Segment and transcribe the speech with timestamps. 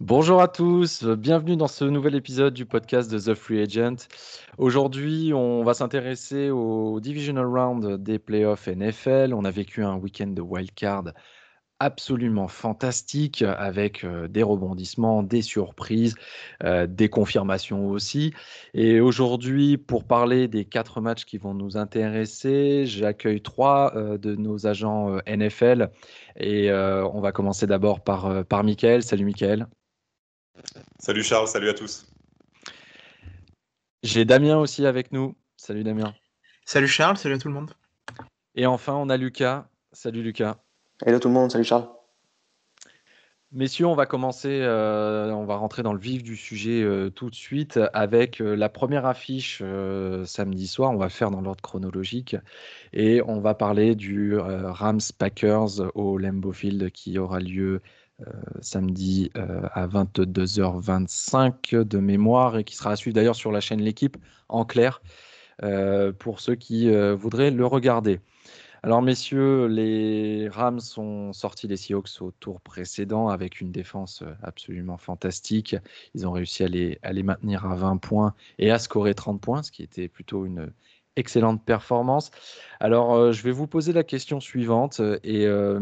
[0.00, 4.08] Bonjour à tous, bienvenue dans ce nouvel épisode du podcast de The Free Agent.
[4.58, 9.32] Aujourd'hui, on va s'intéresser au divisional round des playoffs NFL.
[9.32, 11.04] On a vécu un week-end de wildcard
[11.80, 16.14] absolument fantastique avec euh, des rebondissements, des surprises,
[16.62, 18.34] euh, des confirmations aussi.
[18.74, 24.34] Et aujourd'hui, pour parler des quatre matchs qui vont nous intéresser, j'accueille trois euh, de
[24.36, 25.90] nos agents NFL
[26.38, 29.02] et on va commencer d'abord par, par Michael.
[29.02, 29.66] Salut Michael.
[30.98, 32.06] Salut Charles, salut à tous.
[34.02, 35.34] J'ai Damien aussi avec nous.
[35.56, 36.14] Salut Damien.
[36.64, 37.72] Salut Charles, salut à tout le monde.
[38.54, 39.68] Et enfin, on a Lucas.
[39.92, 40.56] Salut Lucas.
[41.04, 41.88] Hello tout le monde, salut Charles.
[43.52, 47.30] Messieurs, on va commencer, euh, on va rentrer dans le vif du sujet euh, tout
[47.30, 49.62] de suite avec euh, la première affiche
[50.24, 50.90] samedi soir.
[50.90, 52.36] On va faire dans l'ordre chronologique
[52.92, 57.80] et on va parler du Rams Packers au Lambeau Field qui aura lieu euh,
[58.60, 63.80] samedi euh, à 22h25 de mémoire et qui sera à suivre d'ailleurs sur la chaîne
[63.80, 64.16] L'équipe
[64.48, 65.02] en clair
[65.62, 68.20] euh, pour ceux qui voudraient le regarder.
[68.82, 74.96] Alors messieurs, les Rams sont sortis des Seahawks au tour précédent avec une défense absolument
[74.96, 75.74] fantastique.
[76.14, 79.40] Ils ont réussi à les, à les maintenir à 20 points et à scorer 30
[79.40, 80.70] points, ce qui était plutôt une,
[81.16, 82.30] excellente performance.
[82.80, 85.80] Alors, euh, je vais vous poser la question suivante et euh,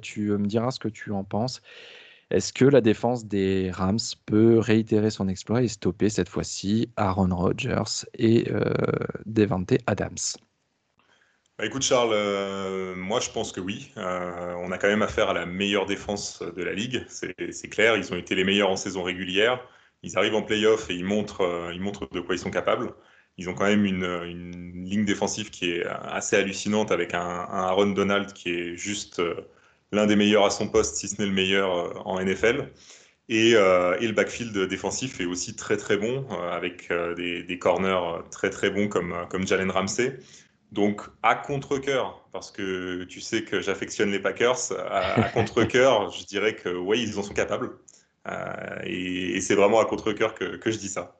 [0.00, 1.60] tu me diras ce que tu en penses.
[2.30, 7.34] Est-ce que la défense des Rams peut réitérer son exploit et stopper cette fois-ci Aaron
[7.34, 8.72] Rodgers et euh,
[9.24, 10.36] Devante Adams?
[11.58, 13.92] Bah, écoute Charles, euh, moi je pense que oui.
[13.96, 17.96] on a quand même affaire à la meilleure défense de la ligue, c'est clair.
[17.96, 19.60] Ils ont été les meilleurs en saison régulière.
[20.02, 21.68] Ils arrivent en playoff et ils montrent
[22.12, 22.92] de quoi ils sont capables
[23.38, 28.32] ils ont quand même une, ligne défensive qui est assez hallucinante avec un, Aaron Donald
[28.32, 29.34] qui est juste euh,
[29.92, 32.70] l'un des meilleurs à son poste, si ce n'est le meilleur euh, en NFL.
[33.30, 38.70] Euh, et, le backfield défensif est aussi très très bon, avec des, corners très très
[38.70, 40.18] bons comme, comme Jalen Ramsey.
[40.72, 46.54] Donc à contre-coeur, parce que tu sais que j'affectionne les Packers, à, contre-coeur, je dirais
[46.54, 47.70] que oui, ils en sont capables.
[48.84, 51.17] et, c'est vraiment à contre-coeur que je dis ça.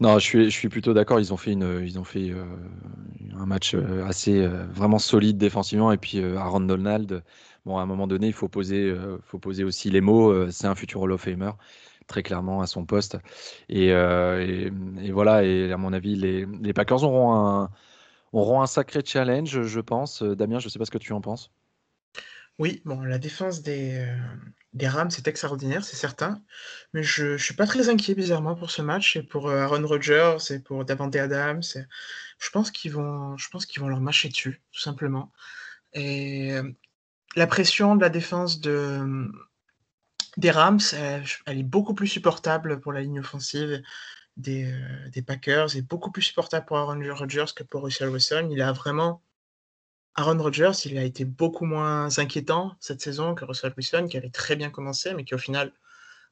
[0.00, 1.20] Non, je suis, plutôt d'accord.
[1.20, 2.44] Ils ont fait, une, ils ont fait euh,
[3.36, 5.92] un match euh, assez euh, vraiment solide défensivement.
[5.92, 7.22] Et puis Aaron Donald,
[7.64, 10.50] bon, à un moment donné, il faut poser, faut poser aussi les mots.
[10.50, 11.52] c'est un futur Hall of Famer,
[12.06, 13.18] très clairement à son poste.
[13.68, 15.44] Et, et, voilà.
[15.44, 17.70] Et à mon avis, les, les, Packers auront un,
[18.32, 20.22] auront un sacré challenge, je pense.
[20.22, 21.52] Damien, je ne sais pas ce que tu en penses.
[22.58, 24.06] Oui, bon, la défense des,
[24.74, 26.42] des Rams, c'est extraordinaire, c'est certain.
[26.92, 29.86] Mais je ne suis pas très inquiet, bizarrement, pour ce match et pour euh, Aaron
[29.86, 31.62] Rodgers et pour Davante Adams.
[32.38, 35.32] Je pense qu'ils vont, je pense qu'ils vont leur marcher dessus, tout simplement.
[35.92, 36.68] Et euh,
[37.36, 39.30] la pression de la défense de,
[40.36, 43.80] des Rams, elle, est beaucoup plus supportable pour la ligne offensive
[44.36, 48.48] des, euh, des Packers et beaucoup plus supportable pour Aaron Rodgers que pour Russell Wilson.
[48.50, 49.22] Il a vraiment
[50.16, 54.30] Aaron Rodgers, il a été beaucoup moins inquiétant cette saison que Russell Wilson, qui avait
[54.30, 55.72] très bien commencé, mais qui au final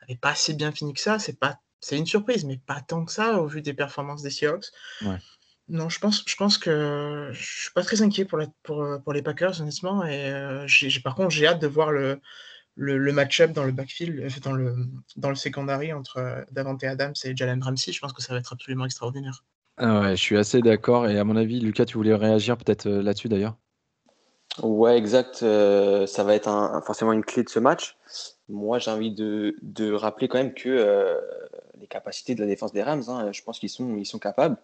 [0.01, 1.19] n'avait pas assez bien fini que ça.
[1.19, 4.31] C'est pas, c'est une surprise, mais pas tant que ça au vu des performances des
[4.31, 4.67] Seahawks.
[5.69, 9.23] Non, je pense, je pense que je suis pas très inquiet pour, pour, pour les
[9.23, 10.05] Packers, honnêtement.
[10.05, 12.21] Et euh, j'ai, par contre, j'ai hâte de voir le,
[12.75, 14.75] le, match-up dans le backfield, euh, dans le,
[15.17, 17.93] dans le secondary entre euh, Davante Adams et Jalen Ramsey.
[17.93, 19.45] Je pense que ça va être absolument extraordinaire.
[19.77, 21.09] Ah ouais, je suis assez d'accord.
[21.09, 23.57] Et à mon avis, Lucas, tu voulais réagir peut-être là-dessus d'ailleurs?
[24.61, 25.43] Ouais, exact.
[25.43, 27.97] Euh, ça va être forcément une clé de ce match.
[28.49, 31.19] Moi, j'ai envie de, rappeler quand même que euh,
[31.81, 34.57] les capacités de la défense des Rams, hein, je pense qu'ils sont, capables.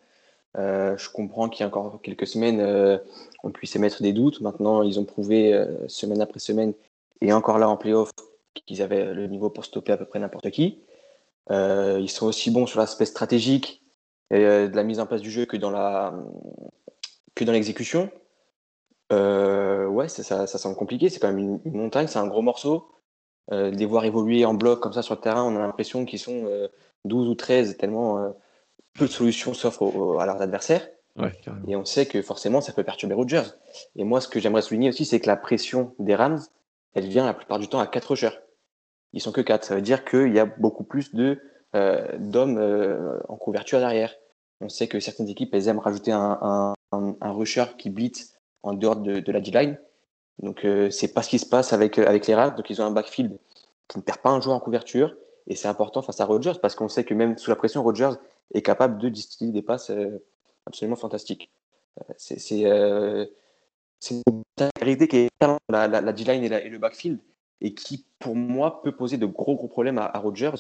[0.56, 3.00] Euh, je comprends qu'il y a encore quelques semaines,
[3.42, 4.40] on puisse émettre des doutes.
[4.40, 6.74] Maintenant, ils ont prouvé semaine après semaine,
[7.20, 8.10] et encore là en playoff,
[8.66, 10.80] qu'ils avaient le niveau pour stopper à peu près n'importe qui.
[11.50, 13.82] ils sont aussi bons sur l'aspect stratégique
[14.30, 15.72] et de la mise en place du jeu que dans
[17.52, 18.10] l'exécution.
[19.12, 21.08] Euh, ouais, ça, ça, semble compliqué.
[21.08, 22.88] C'est quand même une, montagne, c'est un gros morceau.
[23.50, 26.18] Euh, les voir évoluer en bloc comme ça sur le terrain, on a l'impression qu'ils
[26.18, 26.68] sont
[27.06, 28.30] 12 euh, ou 13, tellement euh,
[28.94, 30.86] peu de solutions s'offrent à leurs adversaires.
[31.66, 33.50] et on sait que forcément, ça peut perturber Rodgers.
[33.96, 36.40] Et moi, ce que j'aimerais souligner aussi, c'est que la pression des Rams,
[36.94, 38.38] elle vient la plupart du temps à 4 rushers.
[39.14, 39.64] Ils sont que 4.
[39.64, 41.40] Ça veut dire qu'il y a beaucoup plus de
[42.18, 44.14] d'hommes en couverture derrière.
[44.60, 48.37] On sait que certaines équipes, elles aiment rajouter un, un, un, un rusher qui blitz
[48.62, 49.78] en dehors de, de la D-line.
[50.40, 52.54] Donc, euh, c'est pas ce qui se passe avec, euh, avec les Rams.
[52.56, 53.38] Donc, ils ont un backfield
[53.88, 55.16] qui ne perd pas un joueur en couverture.
[55.46, 58.12] Et c'est important face à Rodgers parce qu'on sait que même sous la pression, Rodgers
[58.54, 60.22] est capable de distiller des passes euh,
[60.66, 61.50] absolument fantastiques.
[62.16, 62.38] c'est
[64.00, 64.42] c'est une
[64.80, 65.28] réalité qui est
[65.68, 67.18] la, la, D-line et, le backfield.
[67.60, 70.54] et qui, pour moi, peut poser de gros, gros problèmes à, Rodgers.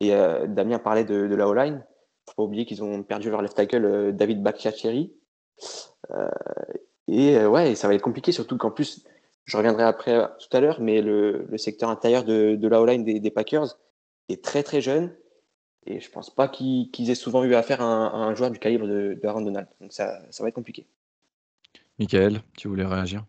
[0.00, 1.76] Et Damien parlait de, la O-line.
[1.76, 5.14] Il ne faut pas oublier qu'ils ont perdu leur left tackle David Bakhtiari.
[7.08, 9.04] Et ouais, ça va être compliqué, surtout qu'en plus,
[9.44, 13.76] je reviendrai après tout à l'heure, mais le, secteur intérieur de, la O-line des, Packers
[14.28, 15.14] est très très jeune.
[15.86, 18.86] Et je pense pas qu'ils aient souvent eu affaire à un, un joueur du calibre
[18.86, 19.68] de, Aaron Donald.
[19.80, 20.86] Donc ça, ça va être compliqué.
[21.98, 23.24] Michael, tu voulais réagir?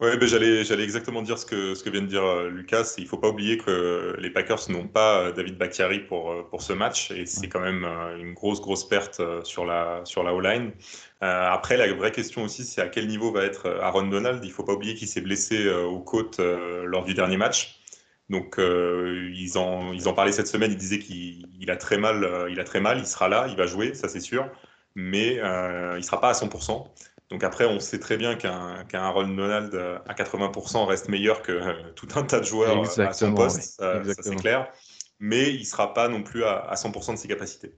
[0.00, 2.94] Oui, ben j'allais, j'allais exactement dire ce que, ce que vient de dire euh, Lucas.
[2.96, 6.42] Il ne faut pas oublier que les Packers n'ont pas euh, David Bakhtiari pour, euh,
[6.48, 7.84] pour ce match et c'est quand même
[8.18, 10.72] une grosse, grosse perte sur la, sur la O-line.
[11.20, 14.42] après, la vraie question aussi, c'est à quel niveau va être Aaron Donald?
[14.42, 17.80] Il ne faut pas oublier qu'il s'est blessé aux côtes lors du dernier match.
[18.30, 20.70] Donc, ils, en, ils en parlaient cette semaine.
[20.72, 22.46] Ils disaient qu'il a très mal.
[22.50, 22.98] il a très mal.
[22.98, 23.46] Il sera là.
[23.50, 24.48] Il va jouer, ça c'est sûr.
[24.94, 26.86] Mais il ne sera pas à 100%.
[27.30, 31.52] Donc après, on sait très bien qu'un Aaron Donald euh, à 80% reste meilleur que
[31.52, 34.70] euh, tout un tas de joueurs euh, à son poste, ça, c'est clair.
[35.20, 37.74] Mais il ne sera pas non plus à, 100% de ses capacités.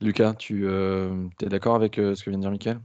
[0.00, 2.80] Lucas, tu es d'accord avec ce que vient de dire Michael?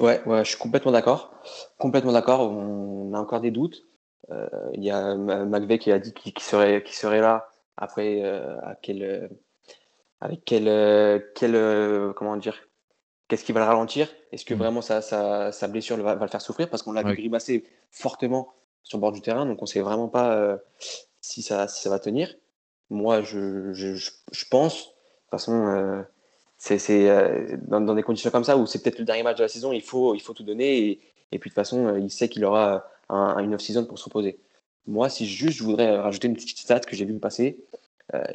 [0.00, 1.34] Ouais, ouais, je suis complètement d'accord.
[1.78, 2.50] Complètement d'accord.
[2.50, 3.84] On a encore des doutes.
[4.72, 7.48] Il y a McVeigh qui a dit qu'il serait, serait là.
[7.76, 9.30] Après, à quel,
[10.22, 12.58] avec quel, quel, comment dire,
[13.28, 14.08] Qu'est-ce qui va le ralentir?
[14.32, 14.58] Est-ce que mm.
[14.58, 16.68] vraiment sa, blessure va, le faire souffrir?
[16.68, 18.52] Parce qu'on l'a vu grimacer fortement
[18.82, 20.56] sur le bord du terrain, donc on ne sait vraiment pas euh,
[21.20, 22.34] si, ça, ça va tenir.
[22.90, 24.10] Moi, je,
[24.50, 26.02] pense, de toute façon, euh,
[26.56, 29.48] c'est euh, dans, des conditions comme ça où c'est peut-être le dernier match de la
[29.48, 30.78] saison, il faut, il faut tout donner.
[30.78, 31.00] Et,
[31.32, 34.38] et puis de toute façon, il sait qu'il aura une off-season pour se reposer.
[34.86, 37.58] Moi, si juste je voudrais rajouter une petite stat que j'ai vu passer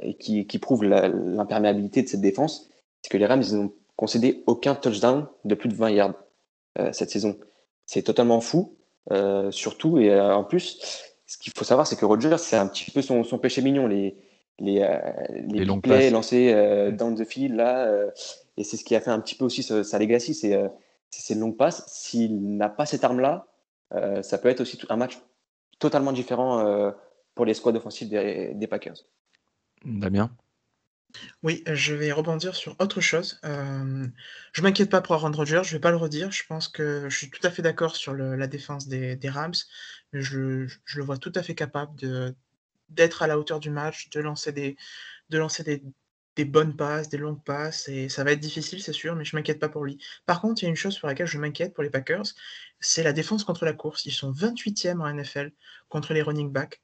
[0.04, 2.70] et qui, qui prouve l'imperméabilité de cette défense,
[3.02, 6.16] c'est que les Rams, ils ont concédé aucun touchdown de plus de 20 yards
[6.80, 7.38] euh, cette saison.
[7.86, 8.76] C'est totalement fou,
[9.12, 10.80] euh, surtout, et euh, en plus,
[11.26, 14.18] ce qu'il faut savoir, c'est que Roger, c'est un petit peu son, péché mignon, les,
[14.60, 14.88] les,
[15.30, 16.54] les, les plays lancés
[16.92, 17.92] down the field, là,
[18.58, 20.70] et c'est ce qui a fait un petit peu aussi sa, legacy, c'est
[21.10, 21.84] ces longues passes.
[21.88, 23.48] S'il n'a pas cette arme-là,
[24.22, 25.20] ça peut être aussi un match
[25.80, 26.92] totalement différent
[27.36, 28.98] pour les squads offensifs des, des Packers.
[29.86, 30.30] Damien?
[31.44, 33.40] Oui, je vais rebondir sur autre chose.
[33.44, 34.08] Je
[34.54, 36.32] je m'inquiète pas pour Aaron Rodgers, je vais pas le redire.
[36.32, 39.54] Je pense que je suis tout à fait d'accord sur la défense des Rams.
[40.14, 42.00] Je le vois tout à fait capable
[42.90, 48.10] d'être à la hauteur du match, de lancer des bonnes passes, des longues passes et
[48.10, 50.00] ça va être difficile, c'est sûr, mais je m'inquiète pas pour lui.
[50.26, 52.26] Par contre, il y a une chose pour laquelle je m'inquiète pour les Packers,
[52.80, 54.06] c'est la défense contre la course.
[54.06, 55.52] Ils sont 28e en NFL
[55.90, 56.82] contre les running backs.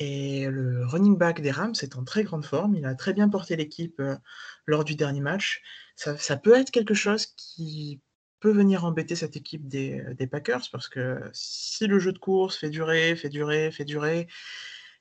[0.00, 2.74] Et le running back des Rams est en très grande forme.
[2.74, 4.16] Il a très bien porté l'équipe euh,
[4.64, 5.62] lors du dernier match.
[5.94, 8.00] Ça, peut être quelque chose qui
[8.40, 12.70] peut venir embêter cette équipe des, Packers parce que si le jeu de course fait
[12.70, 14.26] durer, fait durer, fait durer,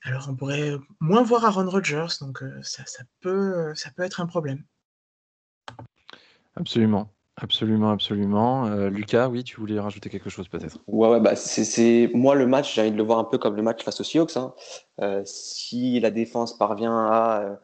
[0.03, 2.17] alors on pourrait moins voir Aaron Rodgers.
[2.19, 2.83] Donc euh, ça,
[3.21, 4.65] peut, ça peut être un problème.
[6.57, 7.09] Absolument.
[7.41, 8.65] Absolument, absolument.
[8.65, 10.77] Euh, Lucas, oui, tu voulais rajouter quelque chose peut-être?
[10.87, 13.61] Ouais, bah c'est moi le match, j'ai envie de le voir un peu comme le
[13.61, 14.35] match face aux Seahawks.
[14.35, 14.53] Hein.
[15.01, 17.55] Euh, si la défense parvient à, euh,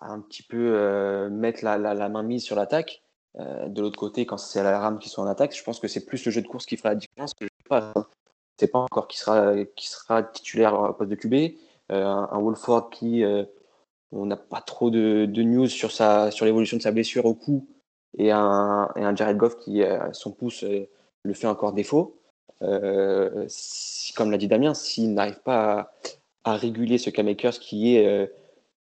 [0.00, 3.02] un petit peu mettre la, la, main mise sur l'attaque,
[3.36, 6.04] de l'autre côté, quand c'est la rame qui sont en attaque, je pense que c'est
[6.04, 7.92] plus le jeu de course qui fera la différence que je pas.
[8.56, 11.56] C'est pas encore qui sera, titulaire à poste de QB.
[11.90, 13.24] un, Wolford qui,
[14.10, 17.66] on n'a pas trop de, de, news sur, sur l'évolution de sa blessure au cou
[18.18, 20.88] et un, Jared Goff qui, euh, son pouce, euh,
[21.22, 22.20] le fait encore défaut.
[22.62, 23.46] Euh,
[24.16, 25.92] comme l'a dit Damien, s'il n'arrive pas
[26.44, 28.32] à, réguler ce K-Makers qui est,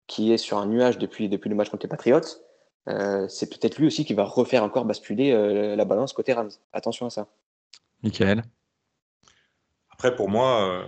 [0.07, 2.21] qui est sur un nuage depuis, depuis le match contre les Patriots,
[3.29, 6.51] c'est peut-être lui aussi qui va refaire encore basculer la balance côté Rams.
[6.73, 7.27] Attention à ça.
[8.05, 8.45] Michael
[9.97, 10.85] Après, pour moi,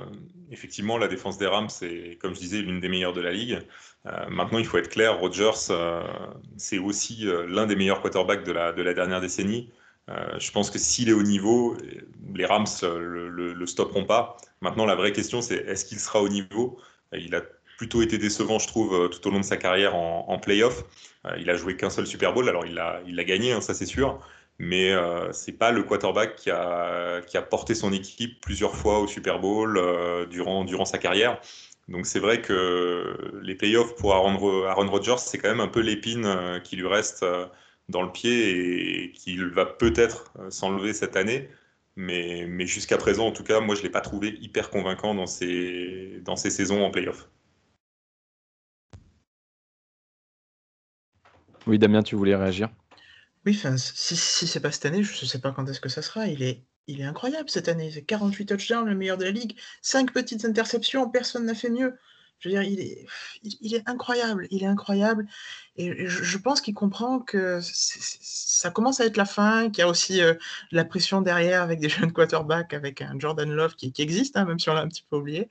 [0.50, 3.60] effectivement, la défense des Rams, c'est, comme je disais, l'une des meilleures de la ligue.
[4.06, 6.02] Euh, maintenant, il faut être clair, Rodgers, euh,
[6.56, 9.70] c'est aussi euh, l'un des meilleurs quarterbacks de la, de la dernière décennie.
[10.38, 11.76] je pense que s'il est au niveau,
[12.34, 14.38] les Rams le, le, stopperont pas.
[14.62, 16.78] Maintenant, la vraie question, c'est est-ce qu'il sera au niveau?
[17.12, 17.42] Il a
[17.76, 20.84] plutôt été décevant, je trouve, tout au long de sa carrière en, en playoff.
[21.38, 23.86] il a joué qu'un seul Super Bowl, alors il l'a il gagné, hein, ça c'est
[23.86, 24.18] sûr
[24.58, 28.98] mais euh, c'est pas le quarterback qui a, qui a porté son équipe plusieurs fois
[29.00, 31.40] au Super Bowl euh, durant, durant sa carrière.
[31.88, 35.80] Donc c'est vrai que les playoffs pour Aaron, Aaron Rodgers, c'est quand même un peu
[35.80, 37.46] l'épine euh, qui lui reste euh,
[37.88, 41.48] dans le pied et qu'il va peut-être s'enlever cette année.
[41.96, 45.14] Mais, mais jusqu'à présent, en tout cas, moi, je ne l'ai pas trouvé hyper convaincant
[45.14, 47.28] dans ses, dans ses saisons en playoffs.
[51.66, 52.68] Oui, Damien, tu voulais réagir?
[53.48, 56.02] Oui, si si c'est pas cette année, je ne sais pas quand est-ce que ça
[56.02, 56.26] sera.
[56.26, 57.90] Il est il est incroyable cette année.
[57.90, 59.58] C'est 48 touchdowns, le meilleur de la ligue.
[59.82, 61.98] 5 petites interceptions, personne n'a fait mieux.
[62.40, 65.26] Je veux dire, il est, incroyable, il est incroyable.
[65.76, 69.88] Et je, pense qu'il comprend que ça commence à être la fin, qu'il y a
[69.88, 70.34] aussi euh,
[70.70, 74.58] la pression derrière avec des jeunes quarterbacks, avec un Jordan Love qui, existe, hein, même
[74.60, 75.48] si on l'a un petit peu oublié.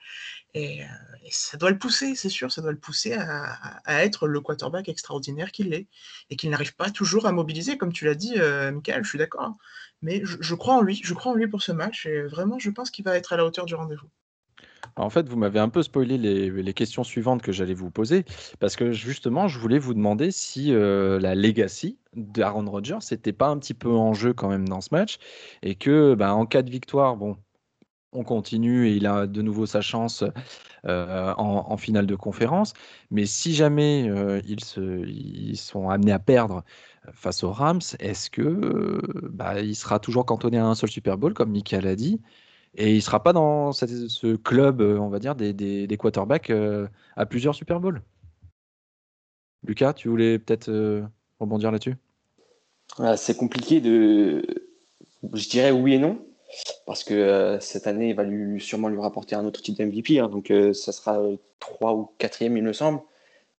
[0.54, 0.88] Et, euh,
[1.30, 5.52] ça doit le pousser, c'est sûr, ça doit le pousser à, être le quarterback extraordinaire
[5.52, 5.88] qu'il est.
[6.30, 9.20] Et qu'il n'arrive pas toujours à mobiliser, comme tu l'as dit, euh, Michael, je suis
[9.20, 9.56] d'accord.
[10.02, 12.06] Mais je, crois en lui, je crois en lui pour ce match.
[12.06, 14.10] Et vraiment, je pense qu'il va être à la hauteur du rendez-vous.
[14.96, 18.26] En fait, vous m'avez un peu spoilé les, questions suivantes que j'allais vous poser,
[18.60, 23.48] parce que justement, je voulais vous demander si euh, la legacy d'Aaron Rodgers n'était pas
[23.48, 25.18] un petit peu en jeu quand même dans ce match,
[25.64, 27.38] et que ben, en cas de victoire, bon,
[28.14, 30.24] on continue et il a de nouveau sa chance
[30.86, 32.74] euh, en, finale de conférence,
[33.12, 36.64] mais si jamais euh, ils, sont amenés à perdre
[37.14, 41.52] face aux Rams, est-ce que bah, sera toujours cantonné à un seul Super Bowl, comme
[41.52, 42.22] Michael a dit
[42.78, 46.52] et il ne sera pas dans ce club, euh, on va dire, des, des, quarterbacks
[46.52, 48.02] euh, à plusieurs Super Bowls.
[49.64, 51.04] Lucas, tu voulais peut-être euh,
[51.40, 51.96] rebondir là-dessus?
[53.16, 54.46] C'est compliqué de.
[55.34, 56.20] Je dirais oui et non.
[56.86, 60.20] Parce que cette année, il va lui, sûrement lui rapporter un autre type d'MVP.
[60.20, 61.20] Hein, donc, ça sera
[61.60, 63.02] 3 ou 4e, il me semble.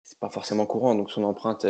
[0.03, 0.95] C'est pas forcément courant.
[0.95, 1.67] Donc, son empreinte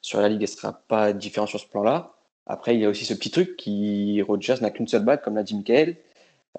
[0.00, 2.14] sur la ligue ne sera pas différente sur ce plan-là.
[2.46, 4.22] Après, il y a aussi ce petit truc qui.
[4.22, 5.96] Rogers n'a qu'une seule bague, comme l'a dit Michael.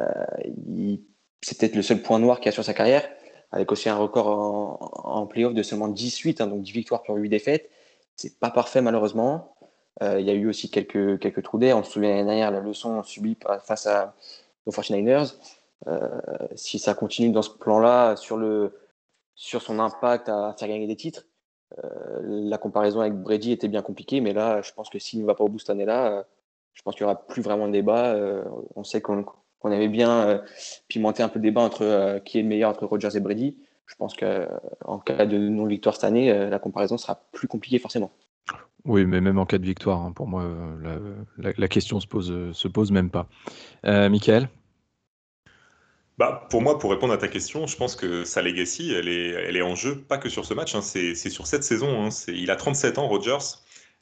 [0.01, 0.95] Euh,
[1.41, 3.07] c'est peut-être le seul point noir qu'il a sur sa carrière,
[3.51, 7.29] avec aussi un record en, playoff de seulement 18, hein, donc 10 victoires pour 8
[7.29, 7.69] défaites.
[8.15, 9.55] C'est pas parfait malheureusement.
[10.01, 11.77] Euh, il y a eu aussi quelques, trous d'air.
[11.77, 13.87] On se souvient l'année dernière la leçon subie face
[14.65, 15.35] aux 49ers.
[15.87, 16.09] Euh,
[16.55, 21.25] si ça continue dans ce plan-là, sur son impact à faire gagner des titres,
[22.23, 25.33] la comparaison avec Brady était bien compliquée, mais là, je pense que s'il ne va
[25.33, 26.23] pas au bout cette année-là,
[26.73, 28.15] je pense qu'il n'y aura plus vraiment de débat.
[28.75, 29.25] on sait qu'on
[29.63, 30.39] on avait bien euh,
[30.87, 33.57] pimenté un peu le débat entre euh, qui est le meilleur entre Rogers et Brady.
[33.85, 38.11] Je pense qu'en euh, cas de non-victoire cette année, la comparaison sera plus compliquée forcément.
[38.85, 40.45] Oui, mais même en cas de victoire, hein, pour moi,
[41.37, 43.27] la, question se pose, se pose même pas.
[43.85, 44.49] Euh, Michael?
[46.17, 49.29] Bah, pour moi, pour répondre à ta question, je pense que sa legacy, elle est,
[49.29, 52.05] elle est en jeu, pas que sur ce match, hein, c'est sur cette saison.
[52.05, 53.37] Hein, il a 37 ans, Rogers.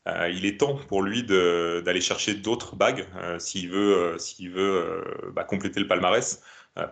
[0.08, 4.50] Euh, il est temps pour lui d'aller chercher d'autres bagues euh, s'il veut, euh, s'il
[4.50, 5.03] veut
[5.34, 6.41] bah, compléter le palmarès,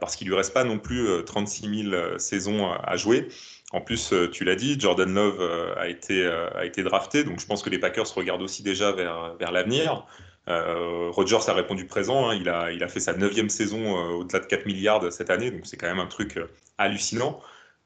[0.02, 3.30] parce qu'il lui reste pas non plus 36 000 saisons à jouer.
[3.72, 5.42] En plus, tu l'as dit, Jordan Love
[5.78, 10.06] a, été, drafté, donc je pense que les Packers regardent aussi déjà vers, l'avenir.
[10.48, 12.36] Rodgers a répondu présent, hein.
[12.36, 15.62] il, a, il a fait sa neuvième saison au-delà de 4 milliards cette année, donc
[15.64, 16.38] c'est quand même un truc
[16.78, 17.40] hallucinant.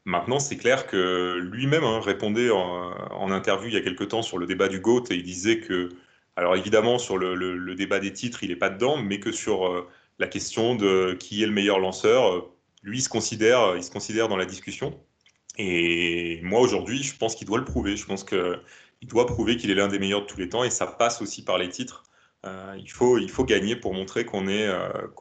[0.05, 4.37] Maintenant, c'est clair que lui-même hein, répondait en, interview il y a quelque temps sur
[4.37, 5.89] le débat du GOAT et il disait que,
[6.35, 9.87] alors évidemment, sur le, débat des titres, il n'est pas dedans, mais que sur euh,
[10.19, 12.41] la question de qui est le meilleur lanceur, euh,
[12.83, 14.99] lui, il se considère, il se considère dans la discussion.
[15.57, 17.95] Et moi, aujourd'hui, je pense qu'il doit le prouver.
[17.95, 18.59] Je pense qu'il
[19.03, 21.45] doit prouver qu'il est l'un des meilleurs de tous les temps et ça passe aussi
[21.45, 22.03] par les titres.
[22.45, 24.67] Euh, il, faut, gagner pour montrer qu'on est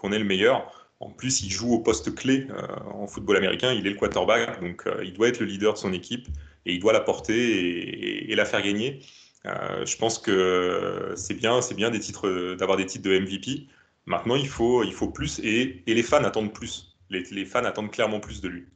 [0.03, 0.82] le meilleur.
[1.03, 3.73] En plus, il joue au poste clé euh, en football américain.
[3.73, 6.29] Il est le quarterback, donc euh, il doit être le leader de son équipe
[6.65, 9.01] et il doit la porter et, la faire gagner.
[9.45, 13.67] Euh, je pense que c'est bien, c'est bien d'avoir des titres de MVP.
[14.07, 16.97] Maintenant, il faut, plus et, les fans attendent plus.
[17.11, 18.67] Les, fans attendent clairement plus de lui.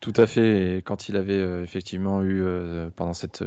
[0.00, 0.82] Tout à fait.
[0.86, 2.42] Quand il avait effectivement eu
[2.96, 3.44] pendant cette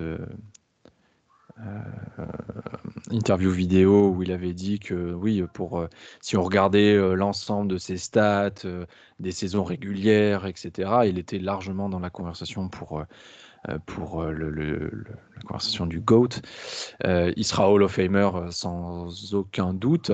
[3.12, 5.88] interview vidéo où il avait dit que oui, pour euh,
[6.22, 8.52] si on regardait euh, l'ensemble de ses stats,
[9.20, 13.04] des saisons régulières, etc., il était largement dans la conversation pour
[13.88, 16.30] pour la conversation du GOAT.
[17.04, 20.12] il sera Hall of Famer sans aucun doute.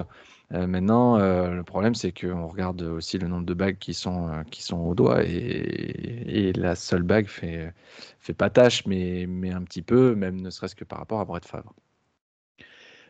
[0.53, 4.27] Euh, maintenant, euh, le problème, c'est qu'on regarde aussi le nombre de bagues qui sont,
[4.27, 7.74] euh, qui sont au doigt et, la seule bague fait,
[8.20, 11.25] fait pas tâche, mais, mais un petit peu, même ne serait-ce que par rapport à
[11.25, 11.74] Brett Favre.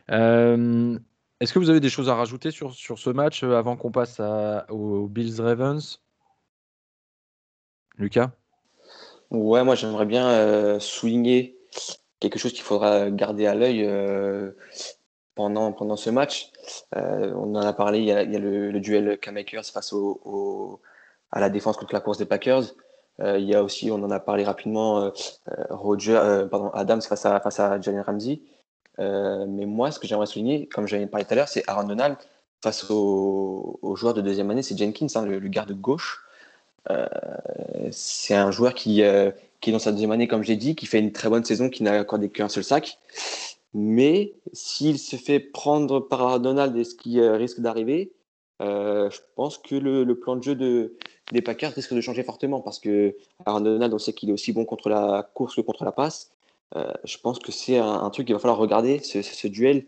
[0.08, 4.20] Est-ce que vous avez des choses à rajouter sur, sur ce match avant qu'on passe
[4.68, 6.00] aux Bills Ravens?
[7.98, 8.30] Lucas?
[9.30, 11.56] Ouais, moi j'aimerais bien souligner
[12.20, 13.88] quelque chose qu'il faudra garder à l'œil
[15.34, 16.50] pendant, pendant ce match.
[16.96, 20.80] Euh, on en a parlé, il y a, le, duel K-Makers face au,
[21.30, 22.74] à la défense contre la course des Packers.
[23.20, 25.10] Euh, il y a aussi, on en a parlé rapidement, euh,
[25.70, 28.40] Roger, pardon, Adams face à, face à Jalen Ramsey.
[28.98, 32.16] mais moi, ce que j'aimerais souligner, comme j'avais parlé tout à l'heure, c'est Aaron Donald
[32.62, 36.24] face au, joueur de deuxième année, c'est Jenkins, hein, le, garde gauche.
[37.90, 39.02] c'est un joueur qui,
[39.60, 41.68] qui est dans sa deuxième année, comme j'ai dit, qui fait une très bonne saison,
[41.68, 42.98] qui n'a accordé qu'un seul sac.
[43.74, 48.12] Mais s'il se fait prendre par Donald et ce qui risque d'arriver,
[48.60, 50.96] je pense que le, plan de jeu de,
[51.32, 54.52] des Packers risque de changer fortement parce que Aaron Donald, on sait qu'il est aussi
[54.52, 56.32] bon contre la course que contre la passe.
[57.04, 59.86] je pense que c'est un, truc qu'il va falloir regarder, ce, duel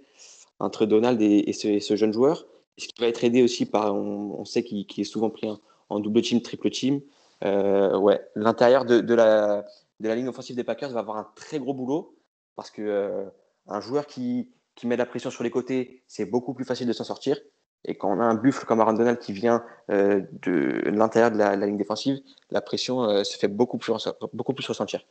[0.61, 2.47] entre Donald et, ce, jeune joueur.
[2.79, 5.49] Ce qui va être aidé aussi par, on, sait qu'il est souvent pris
[5.91, 7.03] en, double team, triple team.
[7.43, 9.65] ouais, l'intérieur de, la,
[10.01, 12.15] ligne offensive des Packers va avoir un très gros boulot
[12.57, 13.25] parce que euh,
[13.67, 16.93] un joueur qui, qui met la pression sur les côtés, c'est beaucoup plus facile de
[16.93, 17.39] s'en sortir.
[17.85, 21.37] Et quand on a un buffle comme Aaron Donald qui vient euh, de l'intérieur de
[21.37, 25.05] la, ligne défensive, la pression euh, se fait beaucoup plus, ressentir.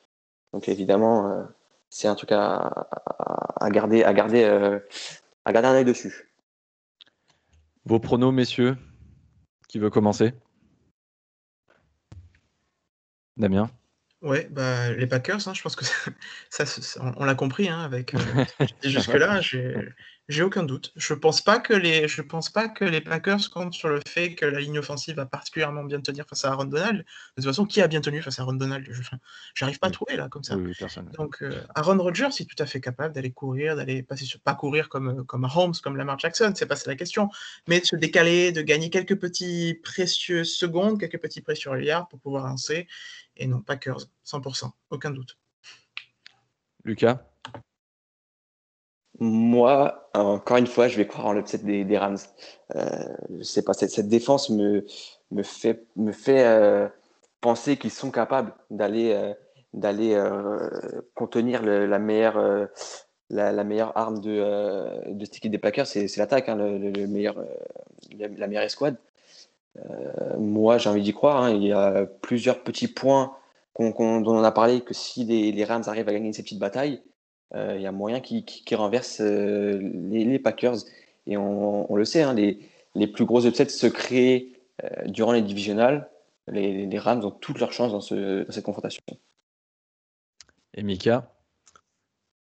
[0.54, 1.48] Donc évidemment,
[1.90, 2.88] c'est un truc à,
[3.60, 4.44] à, garder, à garder,
[5.46, 6.34] à garder un œil dessus.
[7.86, 8.78] Vos pronos, messieurs,
[9.68, 10.34] qui veut commencer?
[13.36, 13.70] Damien?
[14.24, 15.84] Ouais, bah, les Packers, hein, je pense que
[16.50, 16.64] ça,
[17.18, 18.20] on l'a compris hein, avec euh,
[18.84, 19.42] jusque-là,
[20.30, 20.94] j'ai aucun doute.
[20.96, 24.36] Je pense pas que les je pense pas que les Packers comptent sur le fait
[24.36, 27.00] que la ligne offensive va particulièrement bien tenir face à Aaron Donald.
[27.00, 27.04] De
[27.36, 28.88] toute façon, qui a bien tenu face à Aaron Donald?
[28.90, 29.02] Je
[29.54, 30.56] j'arrive pas à trouver là comme ça.
[31.18, 34.56] Donc euh, Aaron Rodgers est tout à fait capable d'aller courir, d'aller passer sur pas
[34.56, 37.28] courir comme euh, comme Holmes, comme Lamar Jackson, c'est pas ça la question,
[37.68, 42.22] mais de se décaler, de gagner quelques petits précieux secondes, quelques petits précieux milliards pour
[42.22, 42.88] pouvoir lancer
[43.38, 45.38] et non Packers, 100%, aucun doute.
[46.84, 47.20] Lucas?
[49.20, 52.18] Moi, encore une fois, je vais croire en l'upset des, des Rams.
[52.76, 54.86] Euh, je sais pas, cette, défense me,
[55.32, 56.88] me fait, me fait euh,
[57.42, 59.34] penser qu'ils sont capables d'aller euh,
[59.74, 60.70] d'aller euh,
[61.16, 62.70] contenir la meilleure
[63.30, 67.44] la, meilleure arme de, de cette équipe des Packers, c'est l'attaque, hein, le, meilleur,
[68.12, 68.98] la meilleure escouade.
[69.78, 71.44] Euh, moi, j'ai envie d'y croire.
[71.44, 71.52] Hein.
[71.52, 73.36] Il y a plusieurs petits points
[73.80, 77.02] dont on a parlé que si les, Rams arrivent à gagner ces petites batailles,
[77.56, 80.78] euh, il y a moyen qu'ils renversent euh, les, Packers.
[81.26, 82.60] Et on, le sait, hein, les,
[82.96, 84.50] les, plus gros upsets se créent
[85.06, 86.10] durant les divisionales.
[86.48, 89.02] Les, Rams ont toutes leurs chances dans, ce, cette confrontation.
[90.76, 91.32] Et Mika?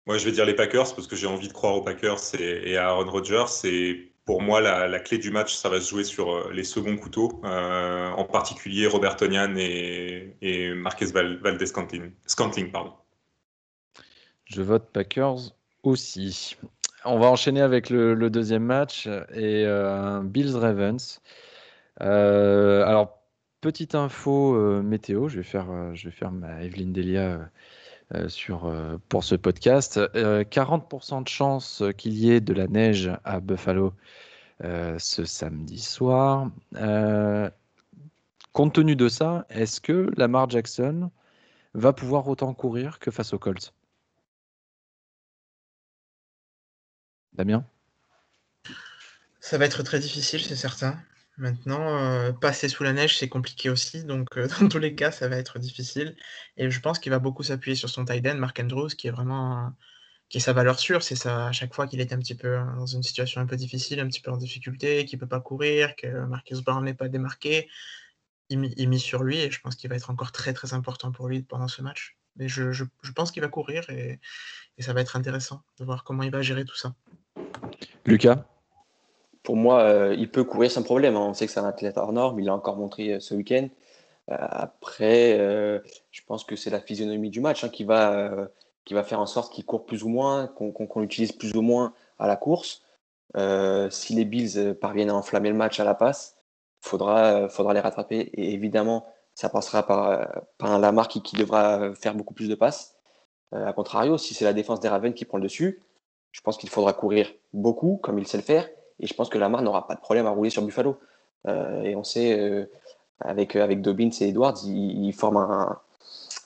[0.05, 2.71] Moi, je vais dire les Packers parce que j'ai envie de croire aux Packers et,
[2.71, 3.45] et à Aaron Rodgers.
[3.63, 6.95] Et pour moi, la, clé du match, ça va se jouer sur euh, les seconds
[6.95, 12.71] couteaux, euh, en particulier Robert Tonian et, et Marquez Valdez Scantling.
[12.71, 12.93] pardon.
[14.45, 16.55] Je vote Packers aussi.
[17.03, 21.21] On va enchaîner avec le, deuxième match et euh, Bills Ravens.
[21.99, 23.19] alors,
[23.59, 27.49] petite info météo, je vais faire, je vais faire ma Evelyne Delia.
[28.27, 28.73] Sur,
[29.09, 29.99] pour ce podcast.
[30.15, 33.93] 40% de chance qu'il y ait de la neige à Buffalo
[34.63, 36.49] euh, ce samedi soir.
[36.75, 37.49] Euh,
[38.53, 41.11] compte tenu de ça, est-ce que Lamar Jackson
[41.73, 43.73] va pouvoir autant courir que face aux Colts?
[47.33, 47.65] Damien?
[49.41, 50.97] Ça va être très difficile, c'est certain.
[51.37, 54.03] Maintenant, euh, passer sous la neige, c'est compliqué aussi.
[54.03, 54.27] Donc,
[54.59, 56.15] dans tous les cas, ça va être difficile.
[56.57, 59.11] Et je pense qu'il va beaucoup s'appuyer sur son tight end, Mark Andrews, qui est
[59.11, 59.73] vraiment
[60.29, 62.57] qui est sa valeur sûre, c'est ça à chaque fois qu'il est un petit peu
[62.57, 65.39] hein, dans une situation un peu difficile, un petit peu en difficulté, qu'il peut pas
[65.39, 67.69] courir, que Marcus Brown n'est pas démarqué,
[68.49, 71.27] il, mise sur lui et je pense qu'il va être encore très très important pour
[71.27, 72.17] lui pendant ce match.
[72.35, 72.83] Mais je,
[73.15, 74.19] pense qu'il va courir et,
[74.79, 76.95] ça va être intéressant de voir comment il va gérer tout ça.
[78.05, 78.43] Lucas?
[79.43, 81.15] Pour moi, euh, il peut courir sans problème.
[81.17, 81.27] Hein.
[81.29, 83.67] On sait que c'est un athlète hors norme, il l'a encore montré euh, ce week-end.
[84.31, 85.37] Euh, après,
[86.11, 88.49] je pense que c'est la physionomie du match hein, qui va
[88.85, 91.93] qui va faire en sorte qu'il court plus ou moins, qu'on l'utilise plus ou moins
[92.19, 92.83] à la course.
[93.89, 96.37] Si les Bills parviennent à enflammer le match à la passe,
[96.81, 98.19] faudra, faudra les rattraper.
[98.33, 102.95] Et évidemment, ça passera par, par un Lamar qui, devra faire beaucoup plus de passes.
[103.53, 105.81] A contrario, si c'est la défense des Ravens qui prend le dessus,
[106.31, 108.67] je pense qu'il faudra courir beaucoup, comme il sait le faire.
[108.99, 110.97] Et je pense que Lamar n'aura pas de problème à rouler sur Buffalo.
[111.47, 112.65] Euh, et on sait, euh,
[113.19, 115.79] avec, avec Dobbins et Edwards, ils, forment un,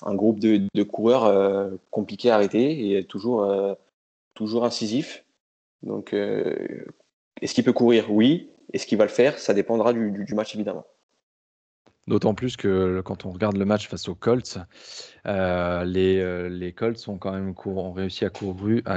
[0.05, 3.73] un groupe de, coureurs euh, compliqués à arrêter et toujours, euh,
[4.33, 5.23] toujours incisif.
[5.83, 6.85] Donc, euh,
[7.41, 8.11] est-ce qu'il peut courir?
[8.11, 8.49] Oui.
[8.73, 9.39] Est-ce qu'il va le faire?
[9.39, 10.85] Ça dépendra du, match, évidemment.
[12.07, 14.59] D'autant plus que quand on regarde le match face aux Colts,
[15.25, 17.53] les, les, Colts ont quand même
[17.93, 18.29] réussi à,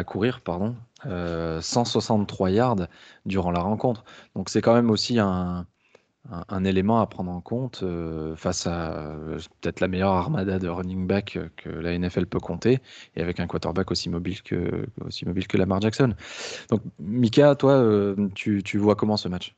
[0.04, 2.86] courir pardon, 163 yards
[3.26, 4.04] durant la rencontre.
[4.36, 9.38] Donc c'est quand même aussi un, élément à prendre en compte euh, face à euh,
[9.60, 12.78] peut-être la meilleure armada de running back que la NFL peut compter,
[13.16, 14.86] et avec un quarterback aussi mobile que,
[15.54, 16.14] Lamar Jackson.
[16.68, 19.54] Donc, Mika, toi, euh, tu, vois comment ce match?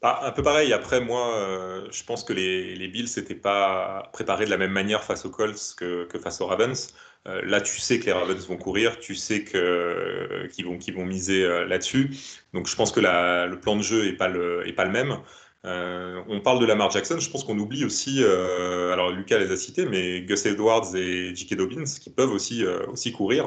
[0.00, 0.72] Bah, un peu pareil.
[0.72, 5.02] Après, moi, euh, je pense que les, Bills n'étaient pas préparés de la même manière
[5.02, 6.94] face aux Colts que, face aux Ravens.
[7.26, 11.44] Euh, là, tu sais que les Ravens vont courir, tu sais que, qu'ils vont, miser
[11.44, 12.10] euh, là-dessus.
[12.54, 15.18] Donc, je pense que le plan de jeu n'est pas, le, même.
[15.64, 19.84] on parle de Lamar Jackson, je pense qu'on oublie aussi, alors Lucas les a cités,
[19.84, 21.54] mais Gus Edwards et J.K.
[21.56, 23.46] Dobbins qui peuvent aussi courir.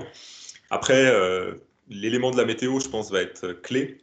[0.69, 1.13] Après,
[1.89, 3.99] l'élément de la météo, je pense, va être clé.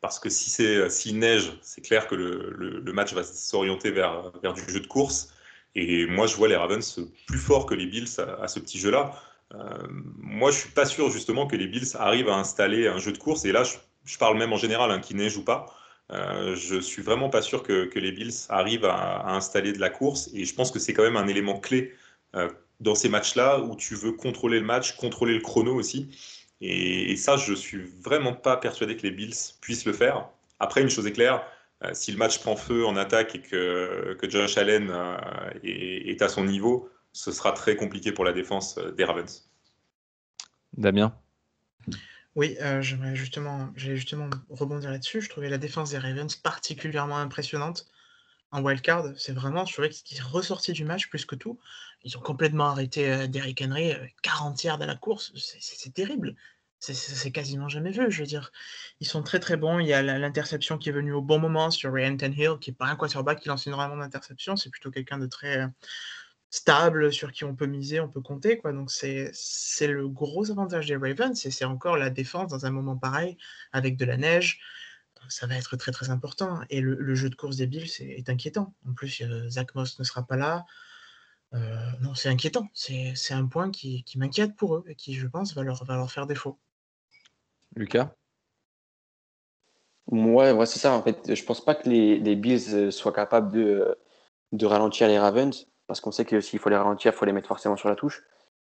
[0.00, 4.54] Parce que si c'est s'il neige, c'est clair que le, match va s'orienter vers, vers
[4.54, 5.32] du jeu de course.
[5.74, 8.08] Et moi, je vois les Ravens plus forts que les Bills
[8.40, 9.12] à, ce petit jeu-là.
[9.54, 9.58] Euh,
[10.18, 13.18] moi, je suis pas sûr justement que les Bills arrivent à installer un jeu de
[13.18, 13.44] course.
[13.44, 15.66] Et là, je, parle même en général, hein, qui neige ou pas.
[16.10, 19.90] Euh, je suis vraiment pas sûr que, les Bills arrivent à, à, installer de la
[19.90, 20.30] course.
[20.34, 21.94] Et je pense que c'est quand même un élément clé
[22.34, 22.48] euh,
[22.80, 26.08] dans ces matchs-là où tu veux contrôler le match, contrôler le chrono aussi.
[26.60, 30.28] Et, ça, je suis vraiment pas persuadé que les Bills puissent le faire.
[30.58, 31.44] Après, une chose est claire,
[31.84, 35.16] euh, si le match prend feu en attaque et que, que Josh Allen euh,
[35.62, 39.48] est, à son niveau, ce sera très compliqué pour la défense euh, des Ravens.
[40.76, 41.14] Damien?
[42.36, 45.20] Oui, j'aimerais justement, j'allais justement rebondir là-dessus.
[45.20, 47.90] Je trouvais la défense des Ravens particulièrement impressionnante
[48.52, 49.06] en wildcard.
[49.16, 51.58] C'est vraiment, trouvais qu'ils est ressorti du match plus que tout.
[52.02, 55.32] Ils ont complètement arrêté euh, Derrick Henry, 40 yards à la course.
[55.34, 56.34] C'est terrible.
[56.78, 58.10] C'est quasiment jamais vu.
[58.10, 58.52] Je veux dire,
[59.00, 59.80] ils sont très très bons.
[59.80, 62.76] Il y a l'interception qui est venue au bon moment sur Ray Hill, qui n'est
[62.76, 64.56] pas un quarterback qui lance énormément d'interceptions.
[64.56, 65.66] C'est plutôt quelqu'un de très euh,
[66.48, 68.56] stable sur qui on peut miser, on peut compter.
[68.58, 68.72] Quoi.
[68.72, 69.32] Donc c'est
[69.86, 71.38] le gros avantage des Ravens.
[71.38, 73.36] C'est encore la défense dans un moment pareil,
[73.72, 74.58] avec de la neige.
[75.28, 76.60] Ça va être très très important.
[76.70, 78.74] Et le, jeu de course des Bills est, est inquiétant.
[78.88, 80.64] En plus, Zach Moss ne sera pas là.
[81.54, 82.68] Euh, non, c'est inquiétant.
[82.74, 86.10] C'est un point qui, m'inquiète pour eux et qui, je pense, va leur, va leur
[86.10, 86.58] faire défaut.
[87.74, 88.14] Lucas?
[90.06, 90.92] Ouais, ouais c'est ça.
[90.92, 93.96] En fait, je pense pas que les, les Bills euh, soient capables de,
[94.52, 97.32] de ralentir les Ravens, parce qu'on sait que s'il faut les ralentir, il faut les
[97.32, 98.22] mettre forcément sur la touche.